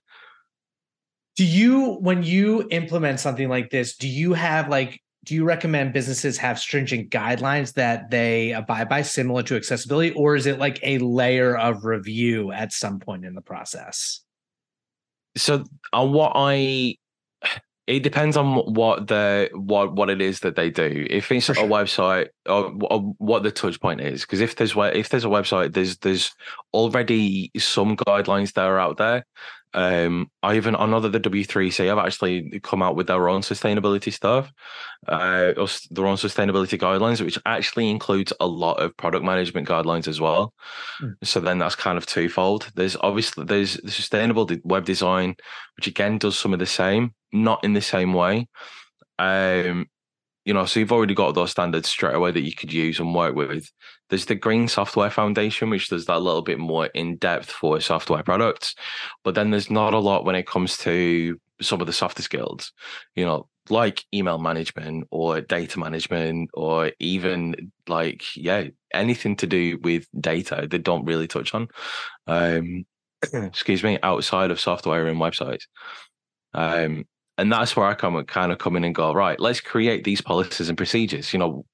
Do 1.35 1.45
you, 1.45 1.93
when 1.95 2.23
you 2.23 2.67
implement 2.71 3.19
something 3.19 3.47
like 3.47 3.69
this, 3.69 3.95
do 3.95 4.07
you 4.07 4.33
have 4.33 4.69
like, 4.69 4.99
do 5.23 5.35
you 5.35 5.45
recommend 5.45 5.93
businesses 5.93 6.37
have 6.37 6.59
stringent 6.59 7.11
guidelines 7.11 7.73
that 7.73 8.09
they 8.09 8.53
abide 8.53 8.89
by, 8.89 9.01
similar 9.03 9.43
to 9.43 9.55
accessibility, 9.55 10.11
or 10.11 10.35
is 10.35 10.45
it 10.45 10.59
like 10.59 10.79
a 10.81 10.97
layer 10.99 11.57
of 11.57 11.85
review 11.85 12.51
at 12.51 12.73
some 12.73 12.99
point 12.99 13.25
in 13.25 13.35
the 13.35 13.41
process? 13.41 14.21
so 15.37 15.63
on 15.93 16.11
what 16.11 16.33
I 16.35 16.95
it 17.89 18.03
depends 18.03 18.37
on 18.37 18.57
what 18.75 19.07
the 19.07 19.49
what 19.53 19.95
what 19.95 20.11
it 20.11 20.21
is 20.21 20.41
that 20.41 20.55
they 20.55 20.69
do. 20.69 21.07
If 21.09 21.31
it's 21.31 21.47
For 21.47 21.53
a 21.53 21.55
website 21.63 22.27
uh, 22.47 22.61
or, 22.61 22.73
or 22.83 22.93
uh, 22.93 22.99
what 23.17 23.41
the 23.41 23.51
touch 23.51 23.81
point 23.81 23.99
is, 23.99 24.21
because 24.21 24.41
if 24.41 24.55
there's 24.55 24.75
if 24.77 25.09
there's 25.09 25.25
a 25.25 25.29
website, 25.29 25.73
there's 25.73 25.97
there's 25.97 26.31
already 26.71 27.51
some 27.57 27.97
guidelines 27.97 28.53
that 28.53 28.65
are 28.65 28.79
out 28.79 28.97
there. 28.97 29.25
Um, 29.73 30.31
I 30.41 30.55
even 30.55 30.75
I 30.75 30.85
know 30.87 30.99
that 30.99 31.11
the 31.11 31.19
W3C 31.19 31.87
have 31.87 31.99
actually 31.99 32.59
come 32.61 32.81
out 32.81 32.95
with 32.95 33.07
their 33.07 33.29
own 33.29 33.41
sustainability 33.41 34.11
stuff, 34.11 34.51
uh, 35.07 35.53
or 35.57 35.67
their 35.91 36.07
own 36.07 36.17
sustainability 36.17 36.79
guidelines, 36.79 37.21
which 37.21 37.37
actually 37.45 37.89
includes 37.89 38.33
a 38.39 38.47
lot 38.47 38.81
of 38.81 38.95
product 38.97 39.23
management 39.23 39.67
guidelines 39.67 40.07
as 40.07 40.19
well. 40.19 40.53
Mm. 41.01 41.15
So 41.23 41.39
then 41.39 41.59
that's 41.59 41.75
kind 41.75 41.97
of 41.97 42.05
twofold. 42.05 42.71
There's 42.75 42.95
obviously 42.97 43.45
there's 43.45 43.75
the 43.75 43.91
sustainable 43.91 44.49
web 44.63 44.85
design, 44.85 45.35
which 45.75 45.87
again 45.87 46.17
does 46.17 46.37
some 46.37 46.53
of 46.53 46.59
the 46.59 46.65
same, 46.65 47.13
not 47.31 47.63
in 47.63 47.73
the 47.73 47.81
same 47.81 48.13
way. 48.13 48.47
Um, 49.19 49.87
you 50.49 50.53
know, 50.55 50.65
so 50.65 50.79
you've 50.79 50.91
already 50.91 51.13
got 51.13 51.35
those 51.35 51.51
standards 51.51 51.87
straight 51.87 52.15
away 52.15 52.31
that 52.31 52.41
you 52.41 52.55
could 52.55 52.73
use 52.73 52.99
and 52.99 53.13
work 53.13 53.35
with. 53.35 53.71
There's 54.09 54.25
the 54.25 54.33
Green 54.33 54.67
Software 54.67 55.11
Foundation, 55.11 55.69
which 55.69 55.89
does 55.89 56.07
that 56.07 56.23
little 56.23 56.41
bit 56.41 56.57
more 56.57 56.87
in 56.87 57.17
depth 57.17 57.51
for 57.51 57.79
software 57.79 58.23
products. 58.23 58.73
But 59.23 59.35
then 59.35 59.51
there's 59.51 59.69
not 59.69 59.93
a 59.93 59.99
lot 59.99 60.25
when 60.25 60.33
it 60.33 60.47
comes 60.47 60.75
to 60.77 61.39
some 61.61 61.81
of 61.81 61.85
the 61.85 61.93
softer 61.93 62.23
skills, 62.23 62.73
you 63.15 63.25
know, 63.25 63.47
like 63.69 64.03
email 64.11 64.39
management 64.39 65.07
or 65.11 65.39
data 65.39 65.77
management, 65.77 66.49
or 66.55 66.93
even 66.97 67.71
like, 67.87 68.23
yeah, 68.35 68.69
anything 68.91 69.35
to 69.35 69.45
do 69.45 69.77
with 69.83 70.07
data 70.19 70.67
they 70.67 70.79
don't 70.79 71.05
really 71.05 71.27
touch 71.27 71.53
on. 71.53 71.67
Um, 72.25 72.87
excuse 73.33 73.83
me, 73.83 73.99
outside 74.01 74.49
of 74.49 74.59
software 74.59 75.05
and 75.05 75.21
websites. 75.21 75.67
Um, 76.55 77.05
and 77.39 77.51
that's 77.51 77.75
where 77.75 77.85
I 77.85 77.93
come 77.95 78.23
kind 78.25 78.51
of 78.51 78.57
come 78.57 78.75
in 78.75 78.83
and 78.83 78.93
go, 78.93 79.13
right, 79.13 79.39
let's 79.39 79.61
create 79.61 80.03
these 80.03 80.21
policies 80.21 80.67
and 80.69 80.77
procedures. 80.77 81.31
You 81.33 81.39
know, 81.39 81.65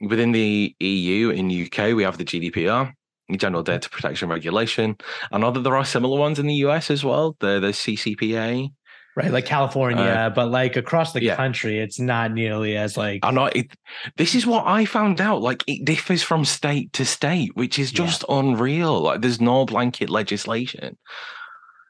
within 0.00 0.32
the 0.32 0.74
EU 0.80 1.30
in 1.30 1.46
UK, 1.48 1.94
we 1.94 2.02
have 2.02 2.18
the 2.18 2.24
GDPR, 2.24 2.92
General 3.36 3.62
Data 3.62 3.88
Protection 3.88 4.28
Regulation. 4.28 4.96
I 5.30 5.38
know 5.38 5.52
that 5.52 5.60
there 5.60 5.76
are 5.76 5.84
similar 5.84 6.18
ones 6.18 6.38
in 6.38 6.46
the 6.46 6.54
US 6.66 6.90
as 6.90 7.04
well, 7.04 7.36
the 7.40 7.60
the 7.60 7.68
CCPA. 7.68 8.72
Right, 9.16 9.32
like 9.32 9.44
California, 9.44 10.04
uh, 10.04 10.30
but 10.30 10.50
like 10.50 10.76
across 10.76 11.12
the 11.12 11.22
yeah. 11.22 11.34
country, 11.34 11.80
it's 11.80 11.98
not 11.98 12.32
nearly 12.32 12.76
as 12.76 12.96
like. 12.96 13.20
I 13.24 13.32
know 13.32 13.46
it. 13.46 13.72
This 14.16 14.36
is 14.36 14.46
what 14.46 14.66
I 14.66 14.84
found 14.84 15.20
out. 15.20 15.42
Like 15.42 15.64
it 15.66 15.84
differs 15.84 16.22
from 16.22 16.44
state 16.44 16.92
to 16.94 17.04
state, 17.04 17.50
which 17.54 17.78
is 17.78 17.92
Yeah. 17.92 18.06
just 18.06 18.24
unreal. 18.28 19.00
Like 19.00 19.20
there's 19.20 19.40
no 19.40 19.66
blanket 19.66 20.10
legislation. 20.10 20.96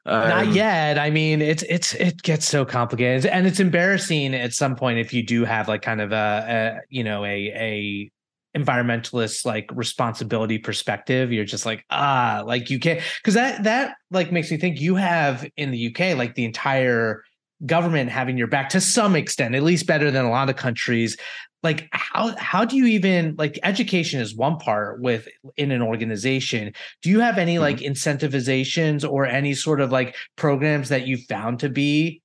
Not 0.05 0.47
Um, 0.47 0.53
yet. 0.53 0.97
I 0.97 1.09
mean, 1.11 1.41
it's 1.41 1.63
it's 1.63 1.93
it 1.93 2.21
gets 2.23 2.47
so 2.47 2.65
complicated, 2.65 3.25
and 3.27 3.45
it's 3.45 3.59
embarrassing 3.59 4.33
at 4.33 4.53
some 4.53 4.75
point 4.75 4.97
if 4.97 5.13
you 5.13 5.23
do 5.23 5.45
have 5.45 5.67
like 5.67 5.83
kind 5.83 6.01
of 6.01 6.11
a, 6.11 6.45
a 6.47 6.81
you 6.89 7.03
know 7.03 7.23
a 7.23 7.29
a 7.29 8.11
environmentalist 8.57 9.45
like 9.45 9.69
responsibility 9.73 10.57
perspective. 10.57 11.31
You're 11.31 11.45
just 11.45 11.65
like 11.65 11.85
ah, 11.91 12.41
like 12.45 12.69
you 12.71 12.79
can't 12.79 12.99
because 13.17 13.35
that 13.35 13.63
that 13.63 13.95
like 14.09 14.31
makes 14.31 14.49
me 14.49 14.57
think 14.57 14.81
you 14.81 14.95
have 14.95 15.47
in 15.55 15.69
the 15.69 15.87
UK 15.93 16.17
like 16.17 16.33
the 16.33 16.45
entire 16.45 17.23
government 17.65 18.09
having 18.09 18.37
your 18.37 18.47
back 18.47 18.69
to 18.69 18.81
some 18.81 19.15
extent, 19.15 19.53
at 19.53 19.61
least 19.61 19.85
better 19.85 20.09
than 20.09 20.25
a 20.25 20.31
lot 20.31 20.49
of 20.49 20.55
countries. 20.55 21.15
Like 21.63 21.89
how 21.91 22.35
how 22.37 22.65
do 22.65 22.75
you 22.75 22.85
even 22.85 23.35
like 23.37 23.59
education 23.63 24.19
is 24.19 24.35
one 24.35 24.57
part 24.57 24.99
with 25.01 25.27
in 25.57 25.71
an 25.71 25.81
organization 25.81 26.73
do 27.03 27.09
you 27.09 27.19
have 27.19 27.37
any 27.37 27.55
mm-hmm. 27.55 27.61
like 27.61 27.77
incentivizations 27.77 29.07
or 29.07 29.27
any 29.27 29.53
sort 29.53 29.79
of 29.79 29.91
like 29.91 30.15
programs 30.35 30.89
that 30.89 31.05
you 31.05 31.17
found 31.29 31.59
to 31.59 31.69
be 31.69 32.21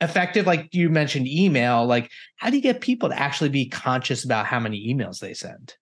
effective 0.00 0.46
like 0.46 0.68
you 0.72 0.88
mentioned 0.90 1.26
email 1.26 1.86
like 1.86 2.08
how 2.36 2.50
do 2.50 2.56
you 2.56 2.62
get 2.62 2.80
people 2.80 3.08
to 3.08 3.18
actually 3.18 3.50
be 3.50 3.68
conscious 3.68 4.24
about 4.24 4.46
how 4.46 4.60
many 4.60 4.94
emails 4.94 5.18
they 5.18 5.34
send 5.34 5.74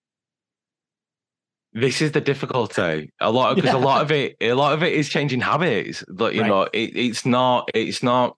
This 1.77 2.01
is 2.01 2.13
the 2.13 2.23
difficulty. 2.23 3.13
A 3.21 3.31
lot 3.31 3.55
because 3.55 3.75
Yeah. 3.75 3.77
a 3.77 3.85
lot 3.85 4.01
of 4.01 4.11
it, 4.11 4.37
a 4.41 4.55
lot 4.55 4.73
of 4.73 4.83
it 4.83 4.95
is 4.95 5.11
changing 5.11 5.43
habits. 5.43 6.03
But 6.09 6.35
you 6.35 6.41
Right. 6.41 6.49
know, 6.49 6.63
it, 6.73 6.97
it's 6.97 7.27
not, 7.27 7.71
it's 7.75 8.03
not. 8.03 8.37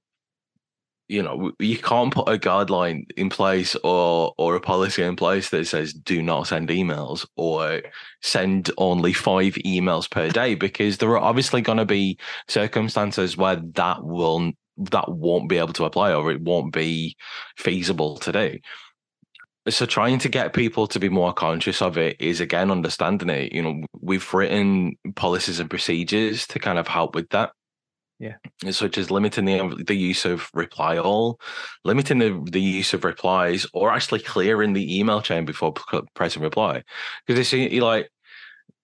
You 1.09 1.23
know, 1.23 1.53
you 1.59 1.79
can't 1.79 2.13
put 2.13 2.29
a 2.29 2.39
guideline 2.39 3.11
in 3.17 3.31
place 3.31 3.75
or 3.77 4.35
or 4.37 4.57
a 4.57 4.61
policy 4.61 5.03
in 5.03 5.17
place 5.17 5.49
that 5.51 5.67
says 5.67 5.95
do 5.95 6.23
not 6.23 6.49
send 6.49 6.69
emails 6.69 7.27
or 7.37 7.81
send 8.23 8.71
only 8.77 9.15
five 9.15 9.55
emails 9.65 10.11
per 10.11 10.29
day 10.29 10.55
because 10.55 10.99
there 10.99 11.11
are 11.11 11.19
obviously 11.19 11.63
going 11.63 11.79
to 11.79 11.87
be 11.87 12.19
circumstances 12.47 13.37
where 13.37 13.57
that 13.57 14.05
will 14.05 14.53
that 14.77 15.11
won't 15.11 15.49
be 15.49 15.59
able 15.59 15.73
to 15.73 15.85
apply 15.85 16.13
or 16.13 16.31
it 16.31 16.43
won't 16.43 16.73
be 16.73 17.17
feasible 17.57 18.19
to 18.19 18.33
do. 18.33 18.59
So 19.69 19.87
trying 19.87 20.19
to 20.21 20.29
get 20.29 20.53
people 20.53 20.87
to 20.87 21.01
be 21.01 21.09
more 21.09 21.33
conscious 21.33 21.83
of 21.83 21.99
it 21.99 22.17
is 22.21 22.41
again 22.41 22.71
understanding 22.71 23.31
it. 23.31 23.53
You 23.53 23.63
know 23.63 23.83
we've 24.01 24.35
written 24.35 24.97
policies 25.17 25.59
and 25.59 25.71
procedures 25.71 26.47
to 26.49 26.59
kind 26.59 26.79
of 26.79 26.87
help 26.87 27.15
with 27.15 27.31
that 27.31 27.53
Yeah. 28.21 28.35
such 28.71 28.99
as 28.99 29.11
limiting 29.13 29.45
the 29.45 29.61
um, 29.61 29.77
the 29.87 29.95
use 29.97 30.25
of 30.25 30.51
reply 30.53 30.99
all 30.99 31.39
limiting 31.85 32.19
the, 32.19 32.45
the 32.51 32.61
use 32.61 32.93
of 32.93 33.05
replies 33.05 33.65
or 33.73 33.93
actually 33.93 34.19
clearing 34.21 34.73
the 34.73 34.99
email 34.99 35.23
chain 35.23 35.45
before 35.45 35.73
pressing 36.15 36.43
reply. 36.43 36.83
Because 37.27 37.39
it's 37.41 37.53
you 37.53 37.81
like 37.85 38.11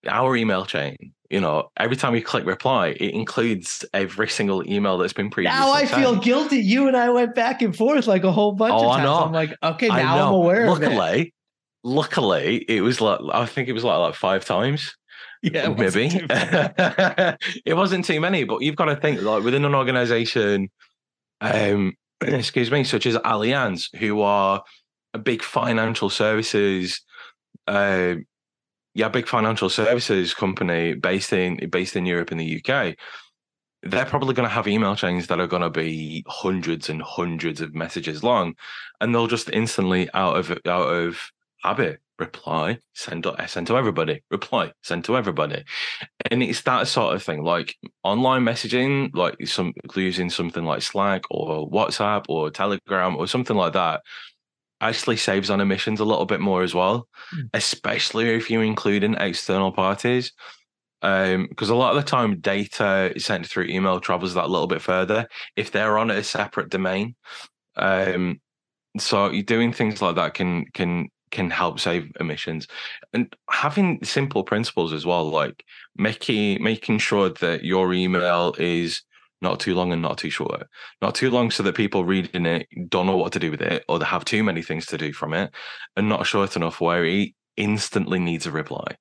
our 0.06 0.36
email 0.36 0.64
chain 0.66 0.96
you 1.30 1.40
know 1.40 1.70
every 1.78 1.96
time 1.96 2.14
you 2.14 2.22
click 2.22 2.44
reply 2.46 2.88
it 2.88 3.14
includes 3.14 3.84
every 3.94 4.28
single 4.28 4.62
email 4.70 4.98
that's 4.98 5.14
been 5.14 5.30
previously 5.30 5.58
now 5.58 5.72
i 5.72 5.86
feel 5.86 6.14
guilty. 6.16 6.58
You 6.58 6.86
and 6.88 6.96
i 6.96 7.08
went 7.08 7.34
back 7.34 7.62
and 7.62 7.74
forth 7.74 8.06
like 8.06 8.22
a 8.22 8.30
whole 8.30 8.52
bunch 8.52 8.74
Oh, 8.74 8.90
of 8.90 8.96
times. 8.98 9.08
i'm 9.08 9.32
like 9.32 9.56
okay 9.62 9.88
now 9.88 10.28
i'm 10.28 10.34
aware 10.34 10.66
of 10.68 10.82
it. 10.82 10.88
Luckily 10.90 11.34
luckily 11.82 12.56
it 12.68 12.80
was 12.82 13.00
like 13.00 13.18
i 13.32 13.46
think 13.46 13.68
it 13.68 13.72
was 13.72 13.84
like 13.84 13.98
like 13.98 14.14
five 14.14 14.44
times 14.44 14.94
yeah 15.44 15.70
it 15.70 15.78
maybe 15.78 15.84
wasn't 15.84 16.12
too 16.12 16.26
bad. 16.26 17.38
it 17.64 17.74
wasn't 17.74 18.04
too 18.04 18.20
many 18.20 18.44
but 18.44 18.62
you've 18.62 18.76
got 18.76 18.86
to 18.86 18.96
think 18.96 19.20
like 19.22 19.42
within 19.42 19.64
an 19.64 19.74
organization 19.74 20.70
um 21.40 21.92
excuse 22.22 22.70
me 22.70 22.82
such 22.84 23.06
as 23.06 23.16
allianz 23.18 23.94
who 23.98 24.20
are 24.22 24.62
a 25.12 25.18
big 25.18 25.42
financial 25.42 26.08
services 26.10 27.00
uh 27.66 28.14
yeah 28.94 29.08
big 29.08 29.28
financial 29.28 29.68
services 29.68 30.32
company 30.34 30.94
based 30.94 31.32
in 31.32 31.68
based 31.70 31.96
in 31.96 32.06
europe 32.06 32.30
and 32.30 32.40
the 32.40 32.62
uk 32.64 32.96
they're 33.86 34.06
probably 34.06 34.32
going 34.32 34.48
to 34.48 34.54
have 34.54 34.66
email 34.66 34.96
chains 34.96 35.26
that 35.26 35.38
are 35.40 35.46
going 35.46 35.60
to 35.60 35.68
be 35.68 36.24
hundreds 36.26 36.88
and 36.88 37.02
hundreds 37.02 37.60
of 37.60 37.74
messages 37.74 38.24
long 38.24 38.54
and 39.00 39.14
they'll 39.14 39.26
just 39.26 39.50
instantly 39.50 40.08
out 40.14 40.36
of 40.38 40.50
out 40.66 40.88
of 40.88 41.30
habit 41.62 42.00
reply 42.18 42.78
send 42.94 43.24
to 43.24 43.34
send 43.48 43.66
to 43.66 43.76
everybody 43.76 44.22
reply 44.30 44.72
send 44.82 45.04
to 45.04 45.16
everybody. 45.16 45.64
And 46.30 46.42
it's 46.42 46.62
that 46.62 46.86
sort 46.86 47.14
of 47.14 47.22
thing 47.22 47.42
like 47.42 47.74
online 48.04 48.42
messaging 48.42 49.10
like 49.14 49.34
some 49.46 49.72
using 49.96 50.30
something 50.30 50.64
like 50.64 50.82
slack 50.82 51.22
or 51.30 51.68
whatsapp 51.70 52.24
or 52.28 52.50
telegram 52.50 53.16
or 53.16 53.26
something 53.26 53.56
like 53.56 53.72
that 53.72 54.02
actually 54.80 55.16
saves 55.16 55.50
on 55.50 55.60
emissions 55.60 55.98
a 56.00 56.04
little 56.04 56.26
bit 56.26 56.40
more 56.40 56.62
as 56.62 56.74
well 56.74 57.08
Mm. 57.34 57.48
especially 57.54 58.28
if 58.30 58.50
you're 58.50 58.62
including 58.64 59.14
external 59.14 59.72
parties. 59.72 60.32
Um 61.02 61.46
because 61.48 61.70
a 61.70 61.74
lot 61.74 61.96
of 61.96 62.02
the 62.02 62.08
time 62.08 62.40
data 62.40 63.12
is 63.16 63.24
sent 63.24 63.46
through 63.46 63.64
email 63.64 63.98
travels 64.00 64.34
that 64.34 64.44
a 64.44 64.54
little 64.54 64.66
bit 64.68 64.82
further 64.82 65.26
if 65.56 65.72
they're 65.72 65.98
on 65.98 66.10
a 66.10 66.22
separate 66.22 66.70
domain. 66.70 67.16
Um 67.76 68.40
so 68.98 69.28
you're 69.30 69.42
doing 69.42 69.72
things 69.72 70.00
like 70.00 70.14
that 70.16 70.34
can 70.34 70.66
can 70.72 71.08
can 71.34 71.50
help 71.50 71.78
save 71.78 72.10
emissions 72.20 72.66
and 73.12 73.34
having 73.50 74.02
simple 74.02 74.42
principles 74.42 74.92
as 74.92 75.04
well 75.04 75.28
like 75.28 75.64
making 75.96 76.62
making 76.62 76.98
sure 76.98 77.28
that 77.28 77.64
your 77.64 77.92
email 77.92 78.54
is 78.58 79.02
not 79.44 79.60
too 79.60 79.74
long 79.74 79.92
and 79.92 80.02
not 80.02 80.18
too 80.18 80.30
short. 80.30 80.66
Not 81.02 81.14
too 81.14 81.30
long 81.30 81.50
so 81.50 81.62
that 81.62 81.76
people 81.76 82.04
reading 82.04 82.46
it 82.46 82.66
don't 82.88 83.06
know 83.06 83.16
what 83.16 83.32
to 83.34 83.38
do 83.38 83.50
with 83.50 83.60
it 83.60 83.84
or 83.88 83.98
they 83.98 84.06
have 84.06 84.24
too 84.24 84.42
many 84.42 84.62
things 84.62 84.86
to 84.86 84.98
do 84.98 85.12
from 85.12 85.34
it, 85.34 85.52
and 85.96 86.08
not 86.08 86.26
short 86.26 86.56
enough 86.56 86.80
where 86.80 87.04
it 87.04 87.30
instantly 87.56 88.18
needs 88.18 88.46
a 88.46 88.50
reply. 88.50 88.96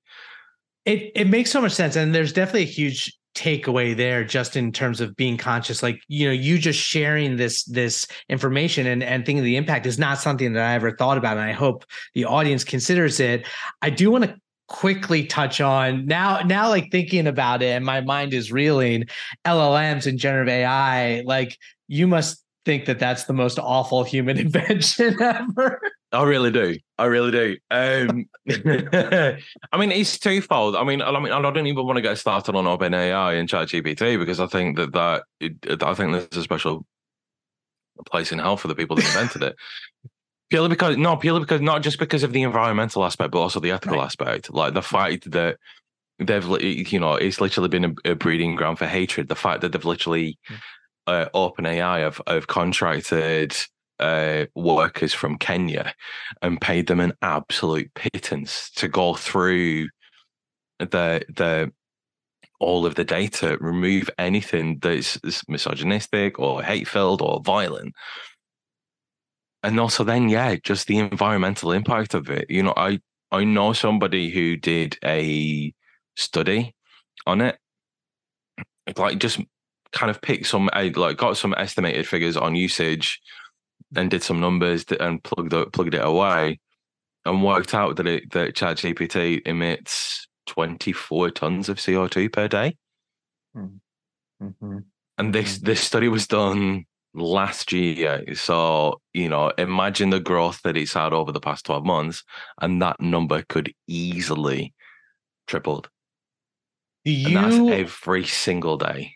It 0.85 1.11
it 1.15 1.29
makes 1.29 1.49
so 1.49 1.61
much 1.61 1.71
sense, 1.71 1.95
and 1.95 2.13
there's 2.13 2.33
definitely 2.33 2.63
a 2.63 2.65
huge 2.65 3.17
takeaway 3.35 3.95
there 3.95 4.23
just 4.23 4.55
in 4.55 4.71
terms 4.71 5.01
of 5.01 5.15
being 5.15 5.37
conscious 5.37 5.81
like 5.81 5.99
you 6.07 6.27
know 6.27 6.31
you 6.31 6.59
just 6.59 6.79
sharing 6.79 7.35
this 7.35 7.63
this 7.63 8.07
information 8.29 8.85
and 8.85 9.01
and 9.01 9.25
thinking 9.25 9.43
the 9.43 9.57
impact 9.57 9.87
is 9.87 9.97
not 9.97 10.19
something 10.19 10.53
that 10.53 10.63
i 10.63 10.73
ever 10.73 10.95
thought 10.95 11.17
about 11.17 11.37
and 11.37 11.45
i 11.45 11.51
hope 11.51 11.83
the 12.13 12.25
audience 12.25 12.63
considers 12.63 13.19
it. 13.19 13.47
I 13.81 13.89
do 13.89 14.11
want 14.11 14.25
to 14.25 14.35
quickly 14.67 15.25
touch 15.25 15.61
on 15.61 16.05
now 16.05 16.41
now 16.41 16.69
like 16.69 16.89
thinking 16.91 17.27
about 17.27 17.61
it 17.61 17.67
and 17.67 17.85
my 17.85 18.01
mind 18.01 18.33
is 18.33 18.51
reeling 18.51 19.03
llms 19.45 20.07
and 20.07 20.17
generative 20.17 20.51
ai 20.51 21.21
like 21.25 21.57
you 21.87 22.07
must 22.07 22.43
think 22.65 22.85
that 22.85 22.97
that's 22.97 23.25
the 23.25 23.33
most 23.33 23.59
awful 23.59 24.03
human 24.03 24.37
invention 24.45 25.21
ever 25.21 25.81
I 26.13 26.23
really 26.23 26.51
do. 26.51 26.77
I 26.99 27.05
really 27.05 27.31
do. 27.31 27.57
Um, 27.71 28.25
I 29.71 29.77
mean, 29.77 29.91
it's 29.91 30.19
twofold. 30.19 30.75
I 30.75 30.83
mean, 30.83 31.01
I 31.01 31.19
mean, 31.19 31.33
I 31.33 31.41
don't 31.41 31.65
even 31.65 31.85
want 31.85 31.97
to 31.97 32.03
get 32.03 32.19
started 32.19 32.55
on 32.55 32.65
OpenAI 32.65 33.39
and 33.39 33.49
ChatGPT 33.49 34.19
because 34.19 34.39
I 34.39 34.45
think 34.45 34.77
that 34.77 34.93
that 34.93 35.23
I 35.83 35.93
think 35.95 36.11
there's 36.11 36.37
a 36.37 36.43
special 36.43 36.85
place 38.05 38.31
in 38.31 38.39
hell 38.39 38.57
for 38.57 38.67
the 38.67 38.75
people 38.75 38.95
that 38.95 39.05
invented 39.05 39.43
it. 39.43 39.55
Purely 40.49 40.69
because 40.69 40.97
no, 40.97 41.17
purely 41.17 41.39
because 41.39 41.61
not 41.61 41.81
just 41.81 41.97
because 41.97 42.21
of 42.21 42.31
the 42.31 42.43
environmental 42.43 43.03
aspect, 43.03 43.31
but 43.31 43.39
also 43.39 43.59
the 43.59 43.71
ethical 43.71 43.97
right. 43.97 44.05
aspect. 44.05 44.53
Like 44.53 44.75
the 44.75 44.83
fact 44.83 45.31
that 45.31 45.57
they've, 46.19 46.45
you 46.61 46.99
know, 46.99 47.15
it's 47.15 47.41
literally 47.41 47.69
been 47.69 47.85
a, 47.85 48.11
a 48.11 48.15
breeding 48.15 48.55
ground 48.55 48.77
for 48.77 48.85
hatred. 48.85 49.29
The 49.29 49.35
fact 49.35 49.61
that 49.61 49.71
they've 49.71 49.83
literally 49.83 50.37
hmm. 50.47 50.55
uh, 51.07 51.25
OpenAI 51.33 52.01
have, 52.01 52.21
have 52.27 52.45
contracted 52.45 53.55
uh, 53.99 54.45
workers 54.55 55.13
from 55.13 55.37
Kenya 55.37 55.93
and 56.41 56.59
paid 56.59 56.87
them 56.87 56.99
an 56.99 57.13
absolute 57.21 57.93
pittance 57.93 58.69
to 58.71 58.87
go 58.87 59.13
through 59.13 59.87
the 60.79 61.23
the 61.35 61.71
all 62.59 62.85
of 62.85 62.95
the 62.95 63.03
data, 63.03 63.57
remove 63.59 64.09
anything 64.17 64.79
that's 64.81 65.19
misogynistic 65.49 66.39
or 66.39 66.63
hate 66.63 66.87
filled 66.87 67.21
or 67.21 67.41
violent. 67.41 67.93
And 69.63 69.79
also 69.79 70.03
then, 70.03 70.29
yeah, 70.29 70.55
just 70.55 70.87
the 70.87 70.97
environmental 70.97 71.71
impact 71.71 72.13
of 72.13 72.29
it. 72.29 72.49
You 72.49 72.63
know, 72.63 72.73
I 72.75 72.99
I 73.31 73.43
know 73.43 73.73
somebody 73.73 74.29
who 74.29 74.57
did 74.57 74.97
a 75.03 75.73
study 76.15 76.75
on 77.25 77.41
it. 77.41 77.57
Like 78.97 79.19
just 79.19 79.39
kind 79.91 80.09
of 80.09 80.21
picked 80.21 80.47
some 80.47 80.69
like 80.73 81.17
got 81.17 81.37
some 81.37 81.53
estimated 81.57 82.07
figures 82.07 82.35
on 82.35 82.55
usage 82.55 83.21
and 83.95 84.09
did 84.09 84.23
some 84.23 84.39
numbers 84.39 84.85
and 84.99 85.23
plugged 85.23 85.53
it, 85.53 85.71
plugged 85.73 85.95
it 85.95 86.05
away 86.05 86.59
and 87.25 87.43
worked 87.43 87.73
out 87.73 87.95
that 87.97 88.07
it 88.07 88.31
that 88.31 88.55
ChatGPT 88.55 89.41
emits 89.45 90.27
24 90.47 91.31
tons 91.31 91.69
of 91.69 91.77
CO2 91.77 92.31
per 92.31 92.47
day. 92.47 92.75
Hmm. 93.53 93.77
Mm-hmm. 94.41 94.79
And 95.17 95.33
this 95.33 95.57
mm-hmm. 95.57 95.65
this 95.65 95.81
study 95.81 96.07
was 96.07 96.27
done 96.27 96.85
last 97.13 97.71
year. 97.71 98.23
So, 98.35 98.99
you 99.13 99.29
know, 99.29 99.51
imagine 99.57 100.09
the 100.09 100.19
growth 100.19 100.61
that 100.63 100.77
it's 100.77 100.93
had 100.93 101.13
over 101.13 101.31
the 101.31 101.39
past 101.39 101.65
12 101.65 101.85
months, 101.85 102.23
and 102.61 102.81
that 102.81 102.99
number 102.99 103.43
could 103.47 103.73
easily 103.87 104.73
tripled. 105.47 105.89
Do 107.05 107.11
you 107.11 107.37
and 107.37 107.69
that's 107.69 107.79
every 107.79 108.25
single 108.25 108.77
day. 108.77 109.15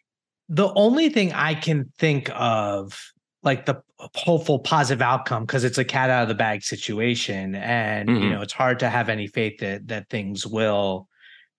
The 0.49 0.71
only 0.73 1.09
thing 1.09 1.33
I 1.33 1.55
can 1.55 1.91
think 1.97 2.29
of 2.33 3.11
like 3.47 3.65
the 3.65 3.81
hopeful 3.97 4.59
positive 4.59 5.01
outcome 5.01 5.45
because 5.45 5.63
it's 5.63 5.77
a 5.77 5.85
cat 5.85 6.09
out 6.09 6.21
of 6.21 6.27
the 6.27 6.35
bag 6.35 6.61
situation 6.61 7.55
and 7.55 8.09
mm-hmm. 8.09 8.23
you 8.23 8.29
know 8.29 8.41
it's 8.41 8.51
hard 8.51 8.77
to 8.77 8.89
have 8.89 9.07
any 9.07 9.25
faith 9.25 9.57
that 9.59 9.87
that 9.87 10.09
things 10.09 10.45
will 10.45 11.07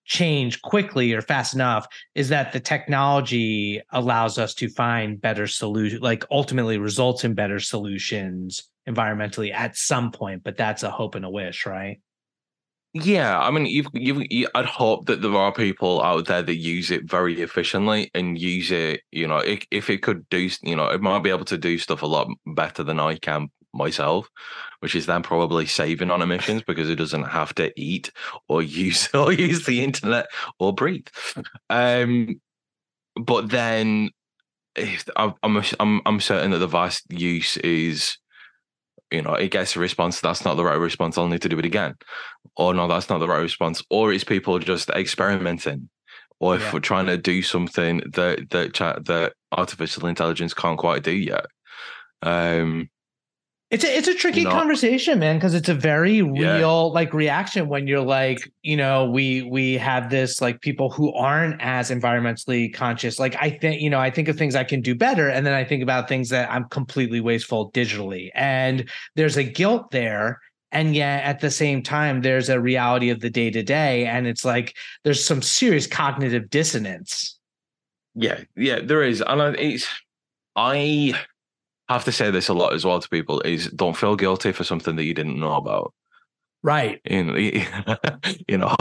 change 0.05 0.61
quickly 0.61 1.13
or 1.13 1.21
fast 1.21 1.55
enough 1.55 1.87
is 2.13 2.29
that 2.29 2.53
the 2.53 2.59
technology 2.59 3.81
allows 3.91 4.37
us 4.37 4.53
to 4.53 4.69
find 4.69 5.19
better 5.19 5.47
solution 5.47 5.99
like 5.99 6.23
ultimately 6.29 6.77
results 6.77 7.23
in 7.23 7.33
better 7.33 7.59
solutions 7.59 8.69
environmentally 8.87 9.51
at 9.51 9.75
some 9.75 10.11
point 10.11 10.43
but 10.43 10.55
that's 10.55 10.83
a 10.83 10.91
hope 10.91 11.15
and 11.15 11.25
a 11.25 11.29
wish 11.29 11.65
right 11.65 11.99
yeah, 12.93 13.39
I 13.39 13.51
mean, 13.51 13.67
you've, 13.67 13.87
you've, 13.93 14.23
you, 14.31 14.47
I'd 14.55 14.65
hope 14.65 15.05
that 15.05 15.21
there 15.21 15.35
are 15.35 15.53
people 15.53 16.01
out 16.01 16.25
there 16.25 16.41
that 16.41 16.55
use 16.55 16.89
it 16.89 17.09
very 17.09 17.41
efficiently 17.41 18.09
and 18.15 18.39
use 18.39 18.71
it. 18.71 19.01
You 19.11 19.27
know, 19.27 19.37
if, 19.37 19.65
if 19.69 19.89
it 19.89 20.01
could 20.01 20.27
do, 20.29 20.49
you 20.63 20.75
know, 20.75 20.87
it 20.87 21.01
might 21.01 21.19
be 21.23 21.29
able 21.29 21.45
to 21.45 21.57
do 21.57 21.77
stuff 21.77 22.01
a 22.01 22.07
lot 22.07 22.27
better 22.47 22.83
than 22.83 22.99
I 22.99 23.17
can 23.17 23.49
myself, 23.73 24.27
which 24.79 24.95
is 24.95 25.05
then 25.05 25.21
probably 25.21 25.67
saving 25.67 26.09
on 26.09 26.23
emissions 26.23 26.63
because 26.65 26.89
it 26.89 26.95
doesn't 26.95 27.25
have 27.25 27.53
to 27.55 27.71
eat 27.79 28.11
or 28.47 28.61
use 28.63 29.07
or 29.13 29.31
use 29.31 29.65
the 29.65 29.83
internet 29.83 30.27
or 30.57 30.73
breathe. 30.73 31.07
Um, 31.69 32.41
but 33.15 33.49
then, 33.49 34.09
I'm 35.15 35.33
I'm 35.79 36.01
I'm 36.05 36.19
certain 36.21 36.51
that 36.51 36.59
the 36.59 36.67
vast 36.67 37.05
use 37.11 37.57
is 37.57 38.17
you 39.11 39.21
know, 39.21 39.33
it 39.33 39.49
gets 39.51 39.75
a 39.75 39.79
response. 39.79 40.21
That's 40.21 40.45
not 40.45 40.55
the 40.55 40.63
right 40.63 40.77
response. 40.77 41.17
I'll 41.17 41.27
need 41.27 41.41
to 41.41 41.49
do 41.49 41.57
it 41.57 41.65
again. 41.65 41.95
Or 42.55 42.73
no, 42.73 42.87
that's 42.87 43.09
not 43.09 43.19
the 43.19 43.27
right 43.27 43.39
response. 43.39 43.83
Or 43.89 44.11
it's 44.11 44.23
people 44.23 44.59
just 44.59 44.89
experimenting, 44.89 45.89
or 46.39 46.55
if 46.55 46.61
yeah. 46.61 46.73
we're 46.73 46.79
trying 46.79 47.07
to 47.07 47.17
do 47.17 47.41
something 47.41 48.01
that 48.13 48.49
that 48.49 48.73
that 49.05 49.33
artificial 49.51 50.07
intelligence 50.07 50.53
can't 50.53 50.77
quite 50.77 51.03
do 51.03 51.13
yet. 51.13 51.45
Um, 52.21 52.89
it's 53.71 53.83
a 53.83 53.97
it's 53.97 54.07
a 54.07 54.15
tricky 54.15 54.45
Not, 54.45 54.53
conversation, 54.53 55.19
man, 55.19 55.35
because 55.35 55.53
it's 55.53 55.69
a 55.69 55.75
very 55.75 56.23
real 56.23 56.41
yeah. 56.41 56.65
like 56.65 57.13
reaction 57.13 57.69
when 57.69 57.85
you're 57.85 58.01
like, 58.01 58.39
you 58.63 58.75
know, 58.75 59.07
we 59.07 59.43
we 59.43 59.75
have 59.75 60.09
this 60.09 60.41
like 60.41 60.61
people 60.61 60.89
who 60.89 61.13
aren't 61.13 61.61
as 61.61 61.91
environmentally 61.91 62.73
conscious. 62.73 63.19
Like 63.19 63.35
I 63.39 63.51
think, 63.51 63.79
you 63.79 63.91
know, 63.91 63.99
I 63.99 64.09
think 64.09 64.27
of 64.27 64.37
things 64.37 64.55
I 64.55 64.63
can 64.63 64.81
do 64.81 64.95
better, 64.95 65.29
and 65.29 65.45
then 65.45 65.53
I 65.53 65.63
think 65.63 65.83
about 65.83 66.09
things 66.09 66.29
that 66.29 66.49
I'm 66.49 66.67
completely 66.69 67.21
wasteful 67.21 67.71
digitally, 67.71 68.31
and 68.33 68.89
there's 69.15 69.37
a 69.37 69.43
guilt 69.43 69.91
there. 69.91 70.39
And 70.71 70.95
yet 70.95 71.23
at 71.23 71.39
the 71.39 71.49
same 71.49 71.81
time, 71.81 72.21
there's 72.21 72.49
a 72.49 72.59
reality 72.59 73.09
of 73.09 73.21
the 73.21 73.29
day 73.29 73.49
to 73.49 73.63
day. 73.63 74.05
And 74.05 74.27
it's 74.27 74.45
like 74.45 74.75
there's 75.03 75.23
some 75.23 75.41
serious 75.41 75.87
cognitive 75.87 76.49
dissonance. 76.49 77.37
Yeah, 78.15 78.41
yeah, 78.55 78.79
there 78.83 79.03
is. 79.03 79.23
And 79.25 79.55
it's 79.55 79.87
I 80.55 81.13
have 81.87 82.05
to 82.05 82.11
say 82.11 82.29
this 82.31 82.49
a 82.49 82.53
lot 82.53 82.73
as 82.73 82.85
well 82.85 82.99
to 82.99 83.09
people 83.09 83.41
is 83.41 83.67
don't 83.67 83.97
feel 83.97 84.15
guilty 84.15 84.51
for 84.51 84.63
something 84.63 84.95
that 84.95 85.05
you 85.05 85.13
didn't 85.13 85.39
know 85.39 85.55
about. 85.55 85.93
Right. 86.61 86.99
You 87.05 87.23
know, 87.23 87.35
you, 88.47 88.57
know, 88.57 88.75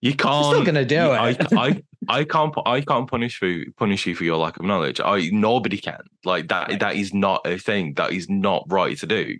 you 0.00 0.14
can't. 0.14 0.46
still 0.46 0.64
gonna 0.64 0.86
do 0.86 1.12
it. 1.12 1.18
I, 1.18 1.36
I, 1.52 1.82
I 2.08 2.24
can't. 2.24 2.54
I 2.64 2.80
can't 2.80 3.10
punish 3.10 3.36
for 3.36 3.52
punish 3.76 4.06
you 4.06 4.14
for 4.14 4.24
your 4.24 4.38
lack 4.38 4.56
of 4.56 4.64
knowledge. 4.64 5.00
I 5.00 5.28
nobody 5.30 5.76
can. 5.76 6.00
Like 6.24 6.48
that. 6.48 6.68
Right. 6.68 6.80
That 6.80 6.96
is 6.96 7.12
not 7.12 7.46
a 7.46 7.58
thing. 7.58 7.94
That 7.94 8.12
is 8.12 8.30
not 8.30 8.64
right 8.68 8.96
to 8.98 9.06
do. 9.06 9.36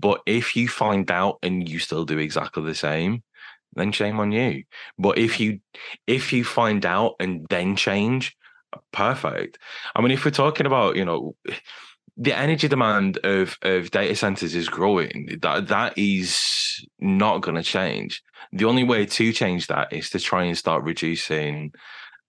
But 0.00 0.22
if 0.26 0.56
you 0.56 0.68
find 0.68 1.10
out 1.10 1.38
and 1.42 1.68
you 1.68 1.78
still 1.78 2.04
do 2.04 2.18
exactly 2.18 2.64
the 2.64 2.74
same, 2.74 3.22
then 3.74 3.92
shame 3.92 4.18
on 4.18 4.32
you. 4.32 4.64
But 4.98 5.18
if 5.18 5.38
you 5.38 5.60
if 6.06 6.32
you 6.32 6.44
find 6.44 6.84
out 6.86 7.14
and 7.20 7.46
then 7.48 7.76
change, 7.76 8.36
perfect. 8.92 9.58
I 9.94 10.00
mean, 10.00 10.10
if 10.10 10.24
we're 10.24 10.30
talking 10.30 10.66
about 10.66 10.96
you 10.96 11.04
know 11.04 11.36
the 12.16 12.36
energy 12.36 12.68
demand 12.68 13.18
of 13.24 13.56
of 13.62 13.90
data 13.90 14.14
centers 14.14 14.54
is 14.54 14.68
growing. 14.68 15.38
That 15.40 15.68
that 15.68 15.96
is 15.96 16.86
not 16.98 17.40
going 17.40 17.56
to 17.56 17.62
change. 17.62 18.22
The 18.52 18.66
only 18.66 18.84
way 18.84 19.06
to 19.06 19.32
change 19.32 19.68
that 19.68 19.92
is 19.92 20.10
to 20.10 20.20
try 20.20 20.44
and 20.44 20.56
start 20.56 20.84
reducing 20.84 21.72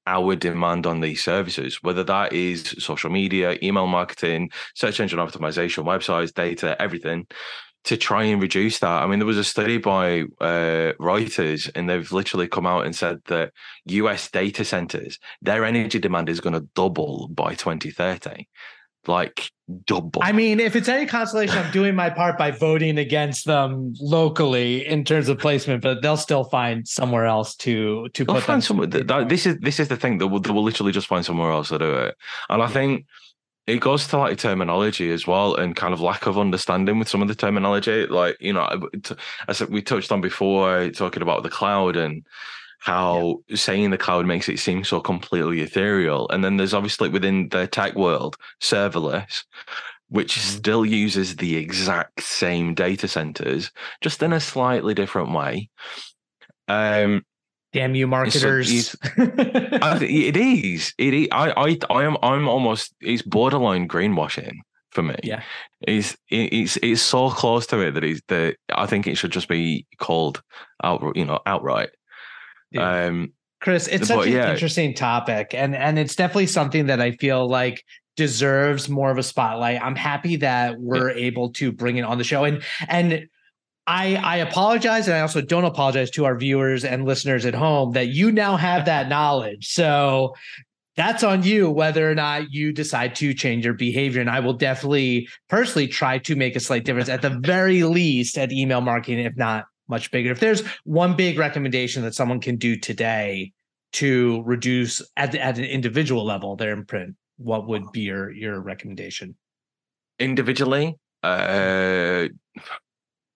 our 0.07 0.35
demand 0.35 0.85
on 0.85 1.01
these 1.01 1.23
services, 1.23 1.81
whether 1.81 2.03
that 2.03 2.33
is 2.33 2.75
social 2.79 3.09
media, 3.09 3.57
email 3.61 3.87
marketing, 3.87 4.49
search 4.75 4.99
engine 4.99 5.19
optimization, 5.19 5.83
websites, 5.83 6.33
data, 6.33 6.79
everything, 6.81 7.27
to 7.83 7.97
try 7.97 8.23
and 8.23 8.41
reduce 8.41 8.79
that. 8.79 9.01
I 9.03 9.07
mean, 9.07 9.19
there 9.19 9.25
was 9.25 9.37
a 9.37 9.43
study 9.43 9.77
by 9.77 10.21
uh, 10.39 10.93
Reuters, 10.99 11.69
and 11.75 11.89
they've 11.89 12.11
literally 12.11 12.47
come 12.47 12.67
out 12.67 12.85
and 12.85 12.95
said 12.95 13.19
that 13.25 13.51
US 13.85 14.29
data 14.29 14.63
centers, 14.63 15.17
their 15.41 15.65
energy 15.65 15.99
demand 15.99 16.29
is 16.29 16.41
going 16.41 16.53
to 16.53 16.67
double 16.75 17.27
by 17.29 17.55
2030 17.55 18.47
like 19.07 19.51
double. 19.85 20.21
I 20.23 20.31
mean, 20.31 20.59
if 20.59 20.75
it's 20.75 20.89
any 20.89 21.05
consolation, 21.05 21.57
I'm 21.57 21.71
doing 21.71 21.95
my 21.95 22.09
part 22.09 22.37
by 22.37 22.51
voting 22.51 22.97
against 22.97 23.45
them 23.45 23.93
locally 23.99 24.85
in 24.85 25.03
terms 25.03 25.29
of 25.29 25.39
placement, 25.39 25.81
but 25.81 26.01
they'll 26.01 26.17
still 26.17 26.43
find 26.45 26.87
somewhere 26.87 27.25
else 27.25 27.55
to 27.57 28.09
to 28.09 28.25
they'll 28.25 28.35
put 28.35 28.43
find 28.43 28.63
somewhere. 28.63 28.87
That, 28.87 29.29
this 29.29 29.45
is 29.45 29.57
this 29.59 29.79
is 29.79 29.87
the 29.87 29.97
thing 29.97 30.17
that 30.19 30.27
will, 30.27 30.39
they 30.39 30.51
will 30.51 30.63
literally 30.63 30.91
just 30.91 31.07
find 31.07 31.25
somewhere 31.25 31.51
else 31.51 31.69
to 31.69 31.79
do 31.79 31.93
it, 31.93 32.15
and 32.49 32.61
I 32.61 32.67
think 32.67 33.05
it 33.67 33.79
goes 33.79 34.07
to 34.07 34.17
like 34.17 34.37
terminology 34.37 35.11
as 35.11 35.27
well 35.27 35.55
and 35.55 35.75
kind 35.75 35.93
of 35.93 36.01
lack 36.01 36.25
of 36.25 36.37
understanding 36.37 36.97
with 36.97 37.07
some 37.07 37.21
of 37.21 37.27
the 37.27 37.35
terminology 37.35 38.07
like 38.07 38.35
you 38.39 38.51
know 38.51 38.67
as 39.47 39.61
we 39.69 39.81
touched 39.81 40.11
on 40.11 40.19
before 40.19 40.89
talking 40.89 41.21
about 41.21 41.43
the 41.43 41.49
cloud 41.49 41.95
and 41.95 42.25
how 42.81 43.37
yeah. 43.47 43.55
saying 43.55 43.91
the 43.91 43.97
cloud 43.97 44.25
makes 44.25 44.49
it 44.49 44.59
seem 44.59 44.83
so 44.83 44.99
completely 44.99 45.61
ethereal. 45.61 46.27
And 46.29 46.43
then 46.43 46.57
there's 46.57 46.73
obviously 46.73 47.09
within 47.09 47.47
the 47.49 47.67
tech 47.67 47.95
world, 47.95 48.37
serverless, 48.59 49.43
which 50.09 50.33
mm-hmm. 50.33 50.57
still 50.57 50.85
uses 50.85 51.35
the 51.35 51.57
exact 51.57 52.23
same 52.23 52.73
data 52.73 53.07
centers, 53.07 53.71
just 54.01 54.23
in 54.23 54.33
a 54.33 54.39
slightly 54.39 54.95
different 54.95 55.31
way. 55.31 55.69
Um, 56.67 57.23
Damn 57.71 57.95
you, 57.95 58.07
marketers! 58.07 58.95
it 59.17 60.35
is. 60.35 60.93
It 60.97 61.13
is. 61.13 61.27
I, 61.31 61.51
I, 61.51 61.77
I 61.89 62.03
am. 62.03 62.17
I'm 62.21 62.49
almost. 62.49 62.93
It's 62.99 63.21
borderline 63.21 63.87
greenwashing 63.87 64.55
for 64.89 65.03
me. 65.03 65.15
Yeah, 65.23 65.43
it's 65.81 66.17
it's 66.29 66.77
it's 66.77 67.01
so 67.01 67.29
close 67.29 67.67
to 67.67 67.79
it 67.79 67.91
that 67.91 68.03
he's 68.03 68.21
that 68.27 68.57
I 68.73 68.87
think 68.87 69.07
it 69.07 69.15
should 69.15 69.31
just 69.31 69.47
be 69.47 69.85
called 69.99 70.41
out. 70.83 71.15
You 71.15 71.23
know, 71.23 71.39
outright. 71.45 71.91
Yeah. 72.71 73.05
Um, 73.05 73.33
Chris, 73.61 73.87
it's 73.87 74.07
such 74.07 74.25
an 74.25 74.33
yeah. 74.33 74.51
interesting 74.51 74.93
topic, 74.93 75.53
and 75.53 75.75
and 75.75 75.99
it's 75.99 76.15
definitely 76.15 76.47
something 76.47 76.87
that 76.87 76.99
I 76.99 77.11
feel 77.11 77.47
like 77.47 77.83
deserves 78.17 78.89
more 78.89 79.11
of 79.11 79.17
a 79.17 79.23
spotlight. 79.23 79.81
I'm 79.81 79.95
happy 79.95 80.35
that 80.37 80.79
we're 80.79 81.11
yeah. 81.11 81.25
able 81.25 81.51
to 81.53 81.71
bring 81.71 81.97
it 81.97 82.01
on 82.01 82.17
the 82.17 82.23
show, 82.23 82.43
and 82.43 82.63
and 82.87 83.27
I 83.85 84.15
I 84.15 84.37
apologize, 84.37 85.07
and 85.07 85.15
I 85.15 85.21
also 85.21 85.41
don't 85.41 85.65
apologize 85.65 86.09
to 86.11 86.25
our 86.25 86.35
viewers 86.35 86.83
and 86.83 87.05
listeners 87.05 87.45
at 87.45 87.53
home 87.53 87.91
that 87.91 88.07
you 88.07 88.31
now 88.31 88.57
have 88.57 88.85
that 88.85 89.09
knowledge. 89.09 89.67
So 89.67 90.33
that's 90.97 91.23
on 91.23 91.43
you 91.43 91.69
whether 91.69 92.09
or 92.09 92.15
not 92.15 92.51
you 92.51 92.73
decide 92.73 93.15
to 93.15 93.33
change 93.33 93.63
your 93.63 93.73
behavior. 93.73 94.21
And 94.21 94.29
I 94.29 94.39
will 94.39 94.53
definitely 94.53 95.27
personally 95.49 95.87
try 95.87 96.17
to 96.19 96.35
make 96.35 96.55
a 96.55 96.59
slight 96.59 96.83
difference 96.83 97.09
at 97.09 97.21
the 97.21 97.39
very 97.41 97.83
least 97.83 98.37
at 98.37 98.51
email 98.51 98.81
marketing, 98.81 99.25
if 99.25 99.35
not 99.37 99.65
much 99.91 100.09
bigger. 100.09 100.31
If 100.31 100.39
there's 100.39 100.63
one 100.83 101.15
big 101.15 101.37
recommendation 101.37 102.01
that 102.01 102.15
someone 102.15 102.39
can 102.39 102.55
do 102.55 102.75
today 102.75 103.51
to 103.93 104.41
reduce 104.43 105.03
at, 105.17 105.35
at 105.35 105.59
an 105.59 105.65
individual 105.65 106.25
level 106.25 106.55
their 106.55 106.71
imprint, 106.71 107.15
what 107.37 107.67
would 107.67 107.91
be 107.91 108.01
your 108.01 108.31
your 108.31 108.59
recommendation? 108.59 109.35
Individually, 110.17 110.97
uh 111.21 112.27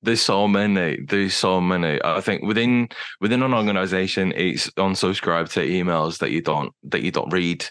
there's 0.02 0.22
so 0.22 0.48
many 0.48 1.02
there's 1.08 1.34
so 1.34 1.60
many 1.60 2.00
i 2.04 2.22
think 2.22 2.44
within 2.44 2.88
within 3.22 3.42
an 3.42 3.54
organization 3.54 4.32
it's 4.36 4.70
unsubscribe 4.72 5.52
to 5.52 5.60
emails 5.62 6.20
that 6.20 6.32
you 6.32 6.42
don't 6.42 6.72
that 6.84 7.02
you 7.02 7.12
don't 7.12 7.34
read 7.34 7.66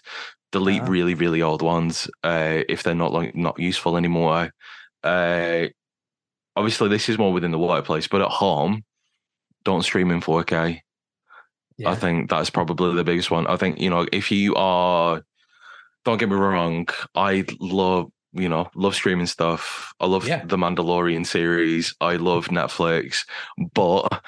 delete 0.51 0.83
uh-huh. 0.83 0.91
really 0.91 1.15
really 1.15 1.43
old 1.43 1.63
ones 1.63 2.09
uh, 2.25 2.63
if 2.69 2.83
they're 2.83 2.95
not 2.95 3.13
like 3.13 3.35
not 3.35 3.59
useful 3.59 3.97
anymore 3.97 4.51
uh, 5.05 5.67
obviously 6.57 6.89
this 6.89 7.09
is 7.09 7.19
more 7.19 7.33
within 7.33 7.51
the 7.51 7.59
workplace 7.59 8.07
but 8.07 8.23
at 8.23 8.29
home 8.29 8.85
don't 9.65 9.83
stream 9.83 10.11
in 10.11 10.21
4k 10.21 10.81
yeah. 11.79 11.91
i 11.91 11.95
think 11.95 12.31
that's 12.31 12.51
probably 12.51 12.95
the 12.95 13.05
biggest 13.05 13.31
one 13.31 13.47
i 13.47 13.57
think 13.57 13.81
you 13.81 13.91
know 13.91 14.07
if 14.13 14.31
you 14.31 14.55
are 14.55 15.23
don't 16.05 16.19
get 16.19 16.29
me 16.29 16.37
wrong 16.37 16.87
i 17.15 17.45
love 17.61 18.11
you 18.35 18.49
know, 18.49 18.69
love 18.75 18.95
streaming 18.95 19.27
stuff. 19.27 19.95
I 20.01 20.07
love 20.07 20.27
yeah. 20.27 20.45
the 20.45 20.57
Mandalorian 20.57 21.25
series. 21.25 21.95
I 22.01 22.17
love 22.17 22.49
Netflix, 22.49 23.25
but 23.73 24.23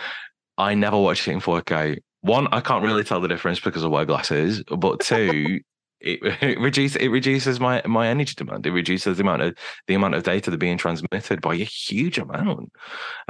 I 0.57 0.75
never 0.75 0.99
watch 0.99 1.27
it 1.27 1.33
in 1.33 1.41
4K. 1.41 1.99
One, 2.21 2.49
I 2.53 2.61
can't 2.61 2.85
really 2.85 3.05
tell 3.05 3.21
the 3.21 3.29
difference 3.29 3.61
because 3.61 3.85
I 3.85 3.89
wear 3.89 4.05
glasses. 4.05 4.63
But 4.65 5.01
two, 5.01 5.61
it, 6.07 6.21
it 6.43 6.59
reduces 6.59 6.97
it 6.97 7.09
reduces 7.09 7.61
my 7.61 7.83
my 7.87 8.09
energy 8.09 8.35
demand. 8.37 8.67
It 8.67 8.73
reduces 8.73 9.17
the 9.17 9.23
amount 9.23 9.43
of 9.43 9.57
the 9.87 9.95
amount 9.95 10.15
of 10.15 10.23
data 10.23 10.51
that 10.51 10.59
being 10.59 10.79
transmitted 10.79 11.41
by 11.41 11.55
a 11.55 11.65
huge 11.65 12.19
amount. 12.19 12.73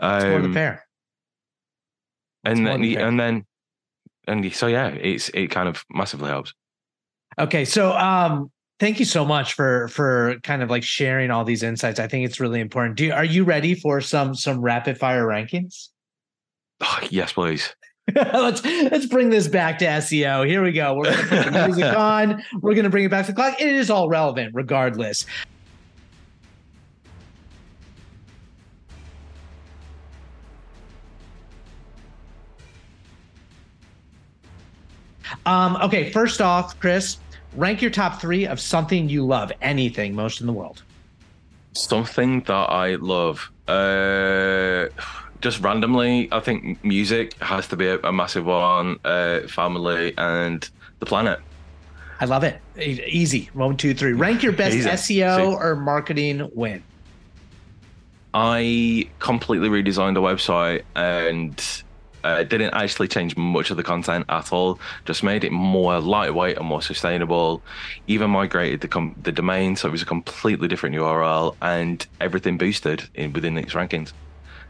Um, 0.00 0.30
more 0.30 0.42
than 0.42 0.52
fair. 0.52 0.86
and 2.44 2.66
then, 2.66 2.84
and 2.84 3.18
then 3.18 3.46
and 4.26 4.54
so 4.54 4.66
yeah, 4.66 4.88
it's 4.88 5.28
it 5.30 5.48
kind 5.48 5.68
of 5.68 5.84
massively 5.90 6.28
helps. 6.28 6.52
Okay, 7.38 7.64
so 7.64 7.92
um, 7.92 8.50
thank 8.78 8.98
you 8.98 9.04
so 9.04 9.24
much 9.24 9.54
for 9.54 9.88
for 9.88 10.36
kind 10.42 10.62
of 10.62 10.70
like 10.70 10.82
sharing 10.82 11.30
all 11.30 11.44
these 11.44 11.62
insights 11.62 11.98
i 11.98 12.06
think 12.06 12.26
it's 12.26 12.40
really 12.40 12.60
important 12.60 12.96
do 12.96 13.06
you, 13.06 13.12
are 13.12 13.24
you 13.24 13.44
ready 13.44 13.74
for 13.74 14.00
some 14.00 14.34
some 14.34 14.60
rapid 14.60 14.98
fire 14.98 15.26
rankings 15.26 15.88
oh, 16.80 16.98
yes 17.10 17.32
please 17.32 17.74
let's 18.14 18.64
let's 18.64 19.06
bring 19.06 19.30
this 19.30 19.48
back 19.48 19.78
to 19.80 19.84
seo 19.84 20.46
here 20.46 20.62
we 20.62 20.72
go. 20.72 20.94
We're 20.94 21.10
gonna 21.10 21.42
put 21.42 21.52
the 21.52 21.66
music 21.66 21.84
on. 21.96 22.42
We're 22.60 22.74
gonna 22.74 22.90
bring 22.90 23.04
it 23.04 23.10
back 23.10 23.26
to 23.26 23.32
the 23.32 23.36
clock. 23.36 23.60
It 23.60 23.68
is 23.68 23.90
all 23.90 24.08
relevant 24.08 24.54
regardless. 24.54 25.26
Um 35.44 35.76
okay 35.76 36.12
first 36.12 36.40
off 36.40 36.78
chris 36.78 37.18
rank 37.56 37.82
your 37.82 37.90
top 37.90 38.20
three 38.20 38.46
of 38.46 38.60
something 38.60 39.08
you 39.08 39.26
love, 39.26 39.50
anything, 39.62 40.14
most 40.14 40.40
in 40.40 40.46
the 40.46 40.52
world. 40.52 40.82
Something 41.72 42.42
that 42.42 42.52
I 42.52 42.94
love. 42.96 43.50
Uh, 43.66 44.86
just 45.46 45.62
randomly, 45.62 46.28
I 46.32 46.40
think 46.40 46.82
music 46.82 47.40
has 47.40 47.68
to 47.68 47.76
be 47.76 47.86
a, 47.86 48.00
a 48.00 48.12
massive 48.12 48.46
one. 48.46 48.98
Uh, 49.04 49.46
family 49.46 50.12
and 50.18 50.68
the 50.98 51.06
planet. 51.06 51.38
I 52.18 52.24
love 52.24 52.42
it. 52.42 52.60
Easy. 52.76 53.48
One, 53.52 53.76
two, 53.76 53.94
three. 53.94 54.12
Rank 54.12 54.42
your 54.42 54.50
best 54.50 54.76
SEO 54.78 55.52
or 55.52 55.76
marketing 55.76 56.50
win. 56.52 56.82
I 58.34 59.08
completely 59.20 59.68
redesigned 59.68 60.14
the 60.14 60.20
website 60.20 60.82
and 60.96 61.62
uh, 62.24 62.42
didn't 62.42 62.74
actually 62.74 63.06
change 63.06 63.36
much 63.36 63.70
of 63.70 63.76
the 63.76 63.84
content 63.84 64.24
at 64.28 64.52
all. 64.52 64.80
Just 65.04 65.22
made 65.22 65.44
it 65.44 65.52
more 65.52 66.00
lightweight 66.00 66.56
and 66.56 66.66
more 66.66 66.82
sustainable. 66.82 67.62
Even 68.08 68.30
migrated 68.30 68.80
the 68.80 68.88
com- 68.88 69.14
the 69.22 69.30
domain, 69.30 69.76
so 69.76 69.86
it 69.86 69.92
was 69.92 70.02
a 70.02 70.06
completely 70.06 70.66
different 70.66 70.96
URL, 70.96 71.54
and 71.62 72.04
everything 72.20 72.58
boosted 72.58 73.08
in 73.14 73.32
within 73.32 73.56
its 73.56 73.74
rankings. 73.74 74.12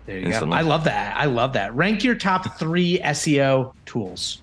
There 0.07 0.19
you 0.19 0.27
instantly. 0.27 0.51
go. 0.51 0.59
I 0.59 0.63
love 0.63 0.85
that. 0.85 1.17
I 1.17 1.27
love 1.27 1.53
that. 1.55 1.75
Rank 1.75 2.05
your 2.05 2.15
top 2.15 2.59
three 2.59 2.99
SEO 3.05 3.75
tools. 3.85 4.41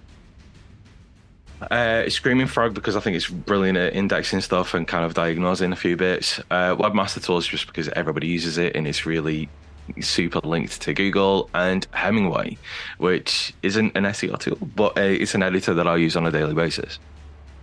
Uh, 1.71 2.10
Screaming 2.10 2.47
Frog 2.47 2.73
because 2.73 2.95
I 2.95 2.99
think 2.99 3.15
it's 3.15 3.28
brilliant 3.28 3.78
at 3.78 3.93
indexing 3.93 4.41
stuff 4.41 4.73
and 4.73 4.88
kind 4.88 5.06
of 5.06 5.13
diagnosing 5.13 5.71
a 5.71 5.76
few 5.76 5.95
bits. 5.95 6.39
Uh, 6.52 6.76
Webmaster 6.76 7.23
Tools 7.23 7.47
just 7.47 7.67
because 7.67 7.88
everybody 7.89 8.28
uses 8.28 8.58
it 8.58 8.76
and 8.76 8.86
it's 8.86 9.06
really 9.06 9.49
super 10.02 10.39
linked 10.43 10.82
to 10.82 10.93
Google 10.93 11.49
and 11.54 11.88
Hemingway, 11.91 12.58
which 12.97 13.54
isn't 13.63 13.95
an 13.95 14.04
SEO 14.06 14.39
tool, 14.39 14.58
but 14.76 14.97
uh, 14.97 15.02
it's 15.02 15.36
an 15.36 15.43
editor 15.43 15.73
that 15.73 15.88
I 15.88 15.95
use 15.97 16.15
on 16.15 16.26
a 16.26 16.32
daily 16.32 16.54
basis. 16.54 16.99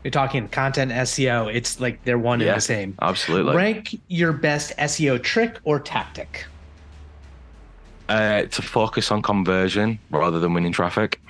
You're 0.04 0.10
talking 0.10 0.48
content 0.48 0.92
SEO. 0.92 1.54
It's 1.54 1.78
like 1.78 2.02
they're 2.04 2.18
one 2.18 2.40
yeah, 2.40 2.48
and 2.48 2.56
the 2.56 2.62
same. 2.62 2.96
Absolutely. 3.02 3.54
Rank 3.54 4.00
your 4.08 4.32
best 4.32 4.74
SEO 4.78 5.22
trick 5.22 5.58
or 5.64 5.78
tactic. 5.78 6.46
Uh, 8.10 8.42
to 8.46 8.60
focus 8.60 9.12
on 9.12 9.22
conversion 9.22 9.96
rather 10.10 10.40
than 10.40 10.52
winning 10.52 10.72
traffic. 10.72 11.20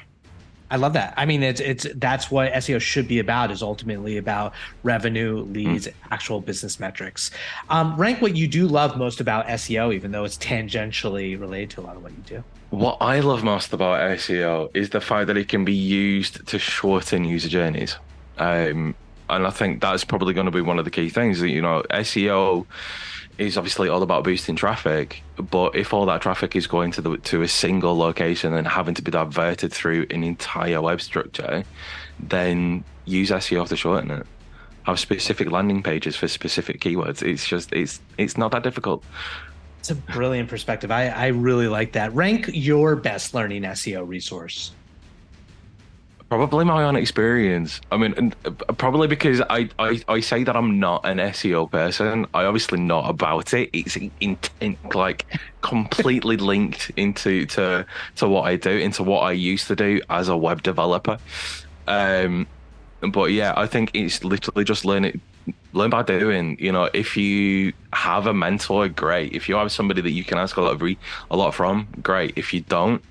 I 0.71 0.77
love 0.77 0.95
that. 0.95 1.13
I 1.15 1.27
mean, 1.27 1.43
it's 1.43 1.61
it's 1.61 1.87
that's 1.97 2.31
what 2.31 2.51
SEO 2.55 2.81
should 2.81 3.07
be 3.07 3.19
about. 3.19 3.51
Is 3.51 3.63
ultimately 3.63 4.17
about 4.17 4.55
revenue, 4.83 5.43
leads, 5.43 5.89
mm. 5.89 5.93
actual 6.11 6.41
business 6.41 6.81
metrics. 6.81 7.33
Um, 7.69 7.99
rank 7.99 8.23
what 8.23 8.35
you 8.35 8.49
do 8.49 8.67
love 8.67 8.97
most 8.97 9.21
about 9.21 9.47
SEO, 9.49 9.93
even 9.93 10.11
though 10.13 10.25
it's 10.25 10.39
tangentially 10.39 11.39
related 11.39 11.69
to 11.71 11.81
a 11.81 11.83
lot 11.83 11.97
of 11.97 12.03
what 12.03 12.13
you 12.13 12.23
do. 12.25 12.45
What 12.71 12.97
I 13.03 13.21
love 13.21 13.45
most 13.45 13.75
about 13.75 14.01
SEO 14.17 14.71
is 14.73 14.89
the 14.89 15.03
fact 15.03 15.27
that 15.27 15.37
it 15.37 15.49
can 15.49 15.67
be 15.67 15.75
used 15.75 16.47
to 16.47 16.59
shorten 16.59 17.25
user 17.25 17.51
journeys. 17.51 17.97
Um, 18.39 18.95
and 19.29 19.47
I 19.47 19.51
think 19.51 19.83
that's 19.83 20.05
probably 20.05 20.33
going 20.33 20.47
to 20.47 20.51
be 20.51 20.63
one 20.63 20.79
of 20.79 20.87
the 20.87 20.91
key 20.91 21.11
things. 21.11 21.41
That 21.41 21.51
you 21.51 21.61
know, 21.61 21.83
SEO 21.91 22.65
is 23.41 23.57
obviously 23.57 23.89
all 23.89 24.03
about 24.03 24.23
boosting 24.23 24.55
traffic. 24.55 25.23
But 25.37 25.75
if 25.75 25.95
all 25.95 26.07
that 26.07 26.21
traffic 26.21 26.55
is 26.55 26.67
going 26.67 26.93
to 26.93 27.01
the 27.01 27.17
to 27.17 27.43
a 27.43 27.49
single 27.49 27.97
location 27.97 28.55
and 28.55 28.67
having 28.69 28.95
to 28.95 29.03
be 29.03 29.11
diverted 29.11 29.73
through 29.73 30.07
an 30.11 30.23
entire 30.23 30.81
web 30.81 31.01
structure, 31.01 31.65
then 32.19 32.85
use 33.07 33.31
SEO 33.31 33.67
to 33.69 33.77
shorten 33.77 34.11
it. 34.11 34.27
Have 34.83 35.01
specific 35.01 35.51
landing 35.51 35.83
pages 35.83 36.17
for 36.17 36.29
specific 36.29 36.81
keywords. 36.81 37.23
It's 37.23 37.47
just 37.47 37.73
it's 37.73 38.01
it's 38.19 38.37
not 38.37 38.53
that 38.53 38.63
difficult. 38.63 39.05
It's 39.79 39.91
a 39.91 39.95
brilliant 39.95 40.51
perspective. 40.51 40.91
I, 40.91 41.09
I 41.09 41.27
really 41.29 41.67
like 41.67 41.93
that. 41.93 42.15
Rank 42.15 42.51
your 42.53 42.97
best 42.97 43.33
learning 43.33 43.63
SEO 43.63 44.07
resource. 44.07 44.73
Probably 46.31 46.65
my 46.65 46.85
own 46.85 46.95
experience. 46.95 47.81
I 47.91 47.97
mean, 47.97 48.33
uh, 48.45 48.51
probably 48.51 49.09
because 49.09 49.41
I, 49.51 49.69
I, 49.81 50.01
I 50.07 50.21
say 50.21 50.45
that 50.45 50.55
I'm 50.55 50.79
not 50.79 51.05
an 51.05 51.19
SEO 51.19 51.69
person. 51.69 52.25
I 52.33 52.45
obviously 52.45 52.79
not 52.79 53.11
about 53.11 53.53
it. 53.53 53.69
It's 53.73 53.97
intent, 54.21 54.95
like 54.95 55.27
completely 55.61 56.37
linked 56.53 56.93
into 56.97 57.47
to 57.47 57.85
to 58.15 58.29
what 58.29 58.43
I 58.43 58.55
do, 58.55 58.71
into 58.71 59.03
what 59.03 59.23
I 59.23 59.33
used 59.33 59.67
to 59.67 59.77
do 59.77 60.01
as 60.09 60.29
a 60.29 60.37
web 60.37 60.63
developer. 60.63 61.19
Um, 61.89 62.47
but 63.01 63.33
yeah, 63.33 63.53
I 63.57 63.67
think 63.67 63.91
it's 63.93 64.23
literally 64.23 64.63
just 64.63 64.85
learn 64.85 65.07
it, 65.07 65.19
learn 65.73 65.91
by 65.91 66.05
doing. 66.05 66.57
You 66.61 66.71
know, 66.71 66.89
if 66.95 67.17
you 67.17 67.73
have 67.93 68.29
a 68.29 68.33
mentor, 68.33 68.87
great. 68.89 69.33
If 69.33 69.49
you 69.49 69.57
have 69.57 69.73
somebody 69.73 70.01
that 70.01 70.13
you 70.13 70.23
can 70.23 70.39
ask 70.39 70.57
a 70.57 70.61
lot 70.61 70.75
of 70.75 70.81
re, 70.81 70.97
a 71.29 71.37
lot 71.37 71.57
from, 71.57 71.89
great. 72.03 72.35
If 72.37 72.55
you 72.55 72.61
don't, 72.61 73.03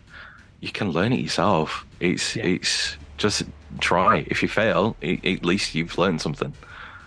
you 0.62 0.72
can 0.72 0.92
learn 0.92 1.12
it 1.12 1.20
yourself. 1.20 1.86
It's 2.00 2.38
yeah. 2.38 2.46
it's 2.46 2.96
just 3.20 3.44
try. 3.80 4.26
If 4.28 4.42
you 4.42 4.50
fail, 4.50 4.96
at 5.04 5.46
least 5.46 5.76
you've 5.76 5.98
learned 5.98 6.22
something. 6.22 6.54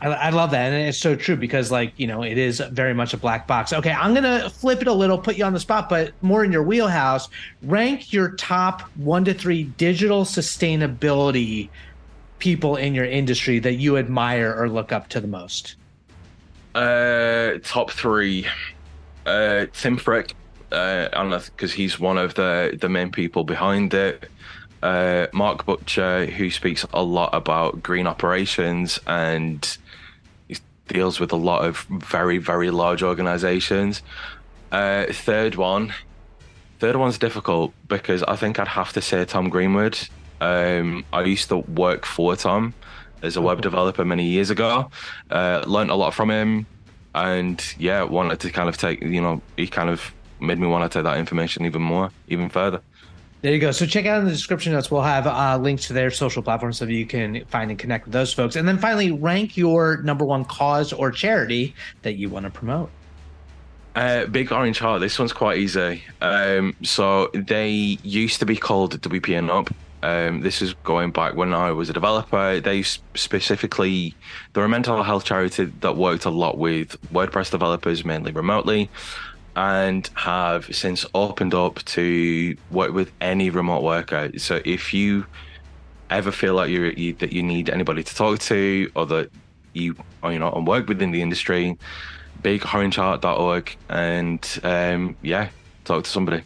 I, 0.00 0.08
I, 0.08 0.30
love 0.30 0.50
that, 0.50 0.72
and 0.72 0.88
it's 0.88 0.98
so 0.98 1.14
true 1.14 1.36
because, 1.36 1.70
like, 1.70 1.92
you 1.96 2.08
know, 2.08 2.22
it 2.22 2.36
is 2.36 2.60
very 2.72 2.92
much 2.92 3.14
a 3.14 3.16
black 3.16 3.46
box. 3.46 3.72
Okay, 3.72 3.92
I'm 3.92 4.14
gonna 4.14 4.50
flip 4.50 4.82
it 4.82 4.88
a 4.88 4.92
little, 4.92 5.16
put 5.16 5.36
you 5.36 5.44
on 5.44 5.52
the 5.52 5.60
spot, 5.60 5.88
but 5.88 6.12
more 6.22 6.44
in 6.44 6.50
your 6.50 6.64
wheelhouse. 6.64 7.28
Rank 7.62 8.12
your 8.12 8.32
top 8.32 8.82
one 8.96 9.24
to 9.24 9.34
three 9.34 9.64
digital 9.64 10.24
sustainability 10.24 11.68
people 12.40 12.74
in 12.74 12.94
your 12.94 13.04
industry 13.04 13.60
that 13.60 13.74
you 13.74 13.96
admire 13.96 14.52
or 14.56 14.68
look 14.68 14.90
up 14.90 15.08
to 15.08 15.20
the 15.20 15.28
most. 15.28 15.76
Uh, 16.74 17.58
top 17.62 17.92
three. 17.92 18.46
Uh, 19.24 19.66
Tim 19.72 19.96
Frick. 19.96 20.34
Uh, 20.72 21.08
I 21.12 21.16
don't 21.16 21.30
know 21.30 21.38
because 21.38 21.72
he's 21.72 22.00
one 22.00 22.18
of 22.18 22.34
the 22.34 22.76
the 22.80 22.88
main 22.88 23.12
people 23.12 23.44
behind 23.44 23.94
it 23.94 24.28
uh, 24.82 25.28
Mark 25.32 25.64
Butcher, 25.64 26.26
who 26.26 26.50
speaks 26.50 26.84
a 26.92 27.02
lot 27.02 27.30
about 27.32 27.82
green 27.82 28.06
operations 28.06 28.98
and 29.06 29.78
he 30.48 30.56
deals 30.88 31.20
with 31.20 31.32
a 31.32 31.36
lot 31.36 31.64
of 31.64 31.78
very, 31.90 32.38
very 32.38 32.70
large 32.70 33.02
organizations. 33.02 34.02
Uh, 34.70 35.06
third 35.12 35.54
one, 35.54 35.94
third 36.78 36.96
one's 36.96 37.18
difficult 37.18 37.72
because 37.88 38.22
I 38.24 38.36
think 38.36 38.58
I'd 38.58 38.68
have 38.68 38.92
to 38.94 39.00
say 39.00 39.24
Tom 39.24 39.48
Greenwood. 39.48 39.98
Um, 40.40 41.04
I 41.12 41.22
used 41.22 41.48
to 41.50 41.58
work 41.58 42.04
for 42.04 42.34
Tom 42.34 42.74
as 43.22 43.36
a 43.36 43.40
web 43.40 43.58
oh. 43.58 43.60
developer 43.60 44.04
many 44.04 44.24
years 44.24 44.50
ago. 44.50 44.90
Uh, 45.30 45.62
learned 45.66 45.90
a 45.90 45.94
lot 45.94 46.14
from 46.14 46.30
him, 46.30 46.66
and 47.14 47.62
yeah, 47.78 48.02
wanted 48.02 48.40
to 48.40 48.50
kind 48.50 48.68
of 48.68 48.76
take 48.76 49.00
you 49.02 49.20
know 49.20 49.40
he 49.56 49.68
kind 49.68 49.88
of 49.88 50.12
made 50.40 50.58
me 50.58 50.66
want 50.66 50.90
to 50.90 50.98
take 50.98 51.04
that 51.04 51.18
information 51.18 51.64
even 51.64 51.82
more, 51.82 52.10
even 52.26 52.48
further. 52.48 52.80
There 53.42 53.52
you 53.52 53.58
go. 53.58 53.72
So 53.72 53.86
check 53.86 54.06
out 54.06 54.20
in 54.20 54.24
the 54.24 54.30
description 54.30 54.72
notes. 54.72 54.88
We'll 54.88 55.02
have 55.02 55.26
uh, 55.26 55.58
links 55.60 55.88
to 55.88 55.92
their 55.92 56.12
social 56.12 56.44
platforms 56.44 56.78
so 56.78 56.84
you 56.84 57.04
can 57.04 57.44
find 57.46 57.72
and 57.72 57.78
connect 57.78 58.06
with 58.06 58.12
those 58.12 58.32
folks. 58.32 58.54
And 58.54 58.68
then 58.68 58.78
finally, 58.78 59.10
rank 59.10 59.56
your 59.56 59.96
number 59.98 60.24
one 60.24 60.44
cause 60.44 60.92
or 60.92 61.10
charity 61.10 61.74
that 62.02 62.14
you 62.14 62.28
want 62.28 62.44
to 62.44 62.50
promote. 62.50 62.88
Uh, 63.96 64.26
Big 64.26 64.52
Orange 64.52 64.78
Heart. 64.78 65.00
This 65.00 65.18
one's 65.18 65.32
quite 65.32 65.58
easy. 65.58 66.04
Um, 66.20 66.76
so 66.84 67.30
they 67.34 67.68
used 67.68 68.38
to 68.38 68.46
be 68.46 68.56
called 68.56 69.00
WP&UP. 69.00 69.74
Um, 70.04 70.40
this 70.40 70.62
is 70.62 70.74
going 70.84 71.10
back 71.10 71.34
when 71.34 71.52
I 71.52 71.72
was 71.72 71.90
a 71.90 71.92
developer. 71.92 72.60
They 72.60 72.82
specifically, 72.82 74.14
they're 74.52 74.64
a 74.64 74.68
mental 74.68 75.02
health 75.02 75.24
charity 75.24 75.64
that 75.64 75.96
worked 75.96 76.26
a 76.26 76.30
lot 76.30 76.58
with 76.58 76.96
WordPress 77.12 77.50
developers, 77.50 78.04
mainly 78.04 78.30
remotely 78.30 78.88
and 79.56 80.08
have 80.14 80.74
since 80.74 81.04
opened 81.14 81.54
up 81.54 81.84
to 81.84 82.56
work 82.70 82.92
with 82.92 83.12
any 83.20 83.50
remote 83.50 83.82
worker. 83.82 84.30
So 84.38 84.60
if 84.64 84.94
you 84.94 85.26
ever 86.10 86.32
feel 86.32 86.54
like 86.54 86.70
you're, 86.70 86.92
you 86.92 87.14
that 87.14 87.32
you 87.32 87.42
need 87.42 87.70
anybody 87.70 88.02
to 88.02 88.14
talk 88.14 88.38
to 88.40 88.90
or 88.94 89.06
that 89.06 89.30
you 89.72 89.96
or, 90.22 90.32
you 90.32 90.38
know 90.38 90.50
and 90.52 90.66
work 90.66 90.88
within 90.88 91.10
the 91.10 91.22
industry, 91.22 91.76
bigorangeheart.org 92.42 93.76
and 93.88 94.60
um, 94.62 95.16
yeah, 95.22 95.48
talk 95.84 96.04
to 96.04 96.10
somebody. 96.10 96.42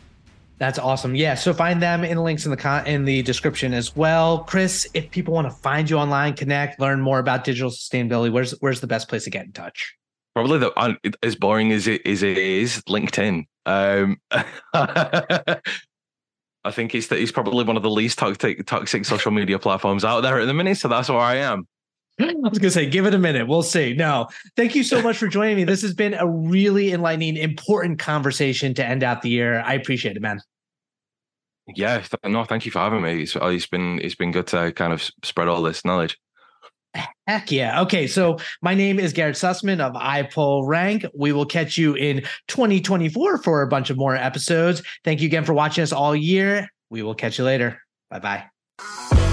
That's 0.59 0.79
awesome. 0.79 1.15
Yeah, 1.15 1.35
so 1.35 1.53
find 1.53 1.83
them 1.83 2.03
in 2.03 2.17
the 2.17 2.23
links 2.23 2.47
in 2.47 2.51
the 2.51 2.57
con- 2.57 2.87
in 2.87 3.05
the 3.05 3.23
description 3.23 3.75
as 3.75 3.95
well. 3.95 4.45
Chris, 4.45 4.89
if 4.95 5.11
people 5.11 5.35
want 5.35 5.47
to 5.47 5.55
find 5.55 5.89
you 5.89 5.99
online, 5.99 6.35
connect, 6.35 6.81
learn 6.81 7.01
more 7.01 7.19
about 7.19 7.45
digital 7.45 7.71
sustainability, 7.71 8.33
where's 8.33 8.53
where's 8.61 8.81
the 8.81 8.87
best 8.87 9.09
place 9.09 9.25
to 9.25 9.31
get 9.31 9.45
in 9.45 9.53
touch? 9.53 9.95
Probably 10.37 10.59
the 10.59 11.15
as 11.23 11.35
boring 11.35 11.73
as 11.73 11.89
it 11.89 12.05
is, 12.05 12.23
it 12.23 12.37
is 12.37 12.83
LinkedIn. 12.83 13.47
Um, 13.65 14.21
I 14.75 15.61
think 16.71 16.95
it's 16.95 17.07
that 17.07 17.19
he's 17.19 17.33
probably 17.33 17.65
one 17.65 17.79
of 17.79 17.83
the 17.83 17.89
least 17.89 18.19
toxic 18.19 18.67
toxic 18.67 19.07
social 19.07 19.31
media 19.31 19.59
platforms 19.59 20.05
out 20.05 20.21
there 20.21 20.39
at 20.39 20.45
the 20.45 20.53
minute, 20.53 20.77
so 20.77 20.89
that's 20.89 21.09
where 21.09 21.17
I 21.17 21.37
am. 21.37 21.67
I 22.21 22.35
was 22.43 22.59
gonna 22.59 22.71
say, 22.71 22.85
give 22.85 23.07
it 23.07 23.15
a 23.15 23.19
minute. 23.19 23.49
We'll 23.49 23.63
see. 23.63 23.95
No, 23.95 24.29
thank 24.57 24.75
you 24.75 24.83
so 24.85 25.01
much 25.01 25.17
for 25.17 25.27
joining 25.27 25.57
me. 25.57 25.65
This 25.65 25.81
has 25.81 25.95
been 25.95 26.13
a 26.13 26.29
really 26.29 26.93
enlightening, 26.93 27.39
important 27.39 27.99
conversation 27.99 28.75
to 28.75 28.85
end 28.85 29.03
out 29.03 29.23
the 29.23 29.31
year. 29.31 29.63
I 29.63 29.73
appreciate 29.73 30.19
it, 30.19 30.21
man. 30.21 30.43
Yeah, 31.75 32.05
no, 32.27 32.45
thank 32.45 32.67
you 32.67 32.73
for 32.73 32.81
having 32.81 33.01
me. 33.01 33.23
It's, 33.23 33.35
it's 33.41 33.67
been 33.67 34.01
it's 34.03 34.17
been 34.17 34.33
good 34.33 34.49
to 34.49 34.71
kind 34.73 34.93
of 34.93 35.11
spread 35.25 35.49
all 35.49 35.63
this 35.63 35.83
knowledge. 35.83 36.19
Heck 37.27 37.51
yeah. 37.51 37.83
Okay. 37.83 38.07
So 38.07 38.39
my 38.63 38.75
name 38.75 38.99
is 38.99 39.13
Garrett 39.13 39.37
Sussman 39.37 39.81
of 39.81 39.95
iPullRank. 39.95 41.09
We 41.15 41.33
will 41.33 41.47
catch 41.47 41.77
you 41.77 41.95
in 41.95 42.23
2024 42.49 43.39
for 43.39 43.63
a 43.63 43.69
bunch 43.69 43.91
of 43.91 43.97
more 43.97 44.15
episodes. 44.15 44.83
Thank 45.05 45.21
you 45.21 45.27
again 45.27 45.45
for 45.45 45.53
watching 45.53 45.83
us 45.83 45.93
all 45.93 46.15
year. 46.15 46.69
We 46.91 47.03
will 47.03 47.15
catch 47.15 47.39
you 47.39 47.45
later. 47.45 47.83
Bye 48.11 48.47
bye. 48.79 49.26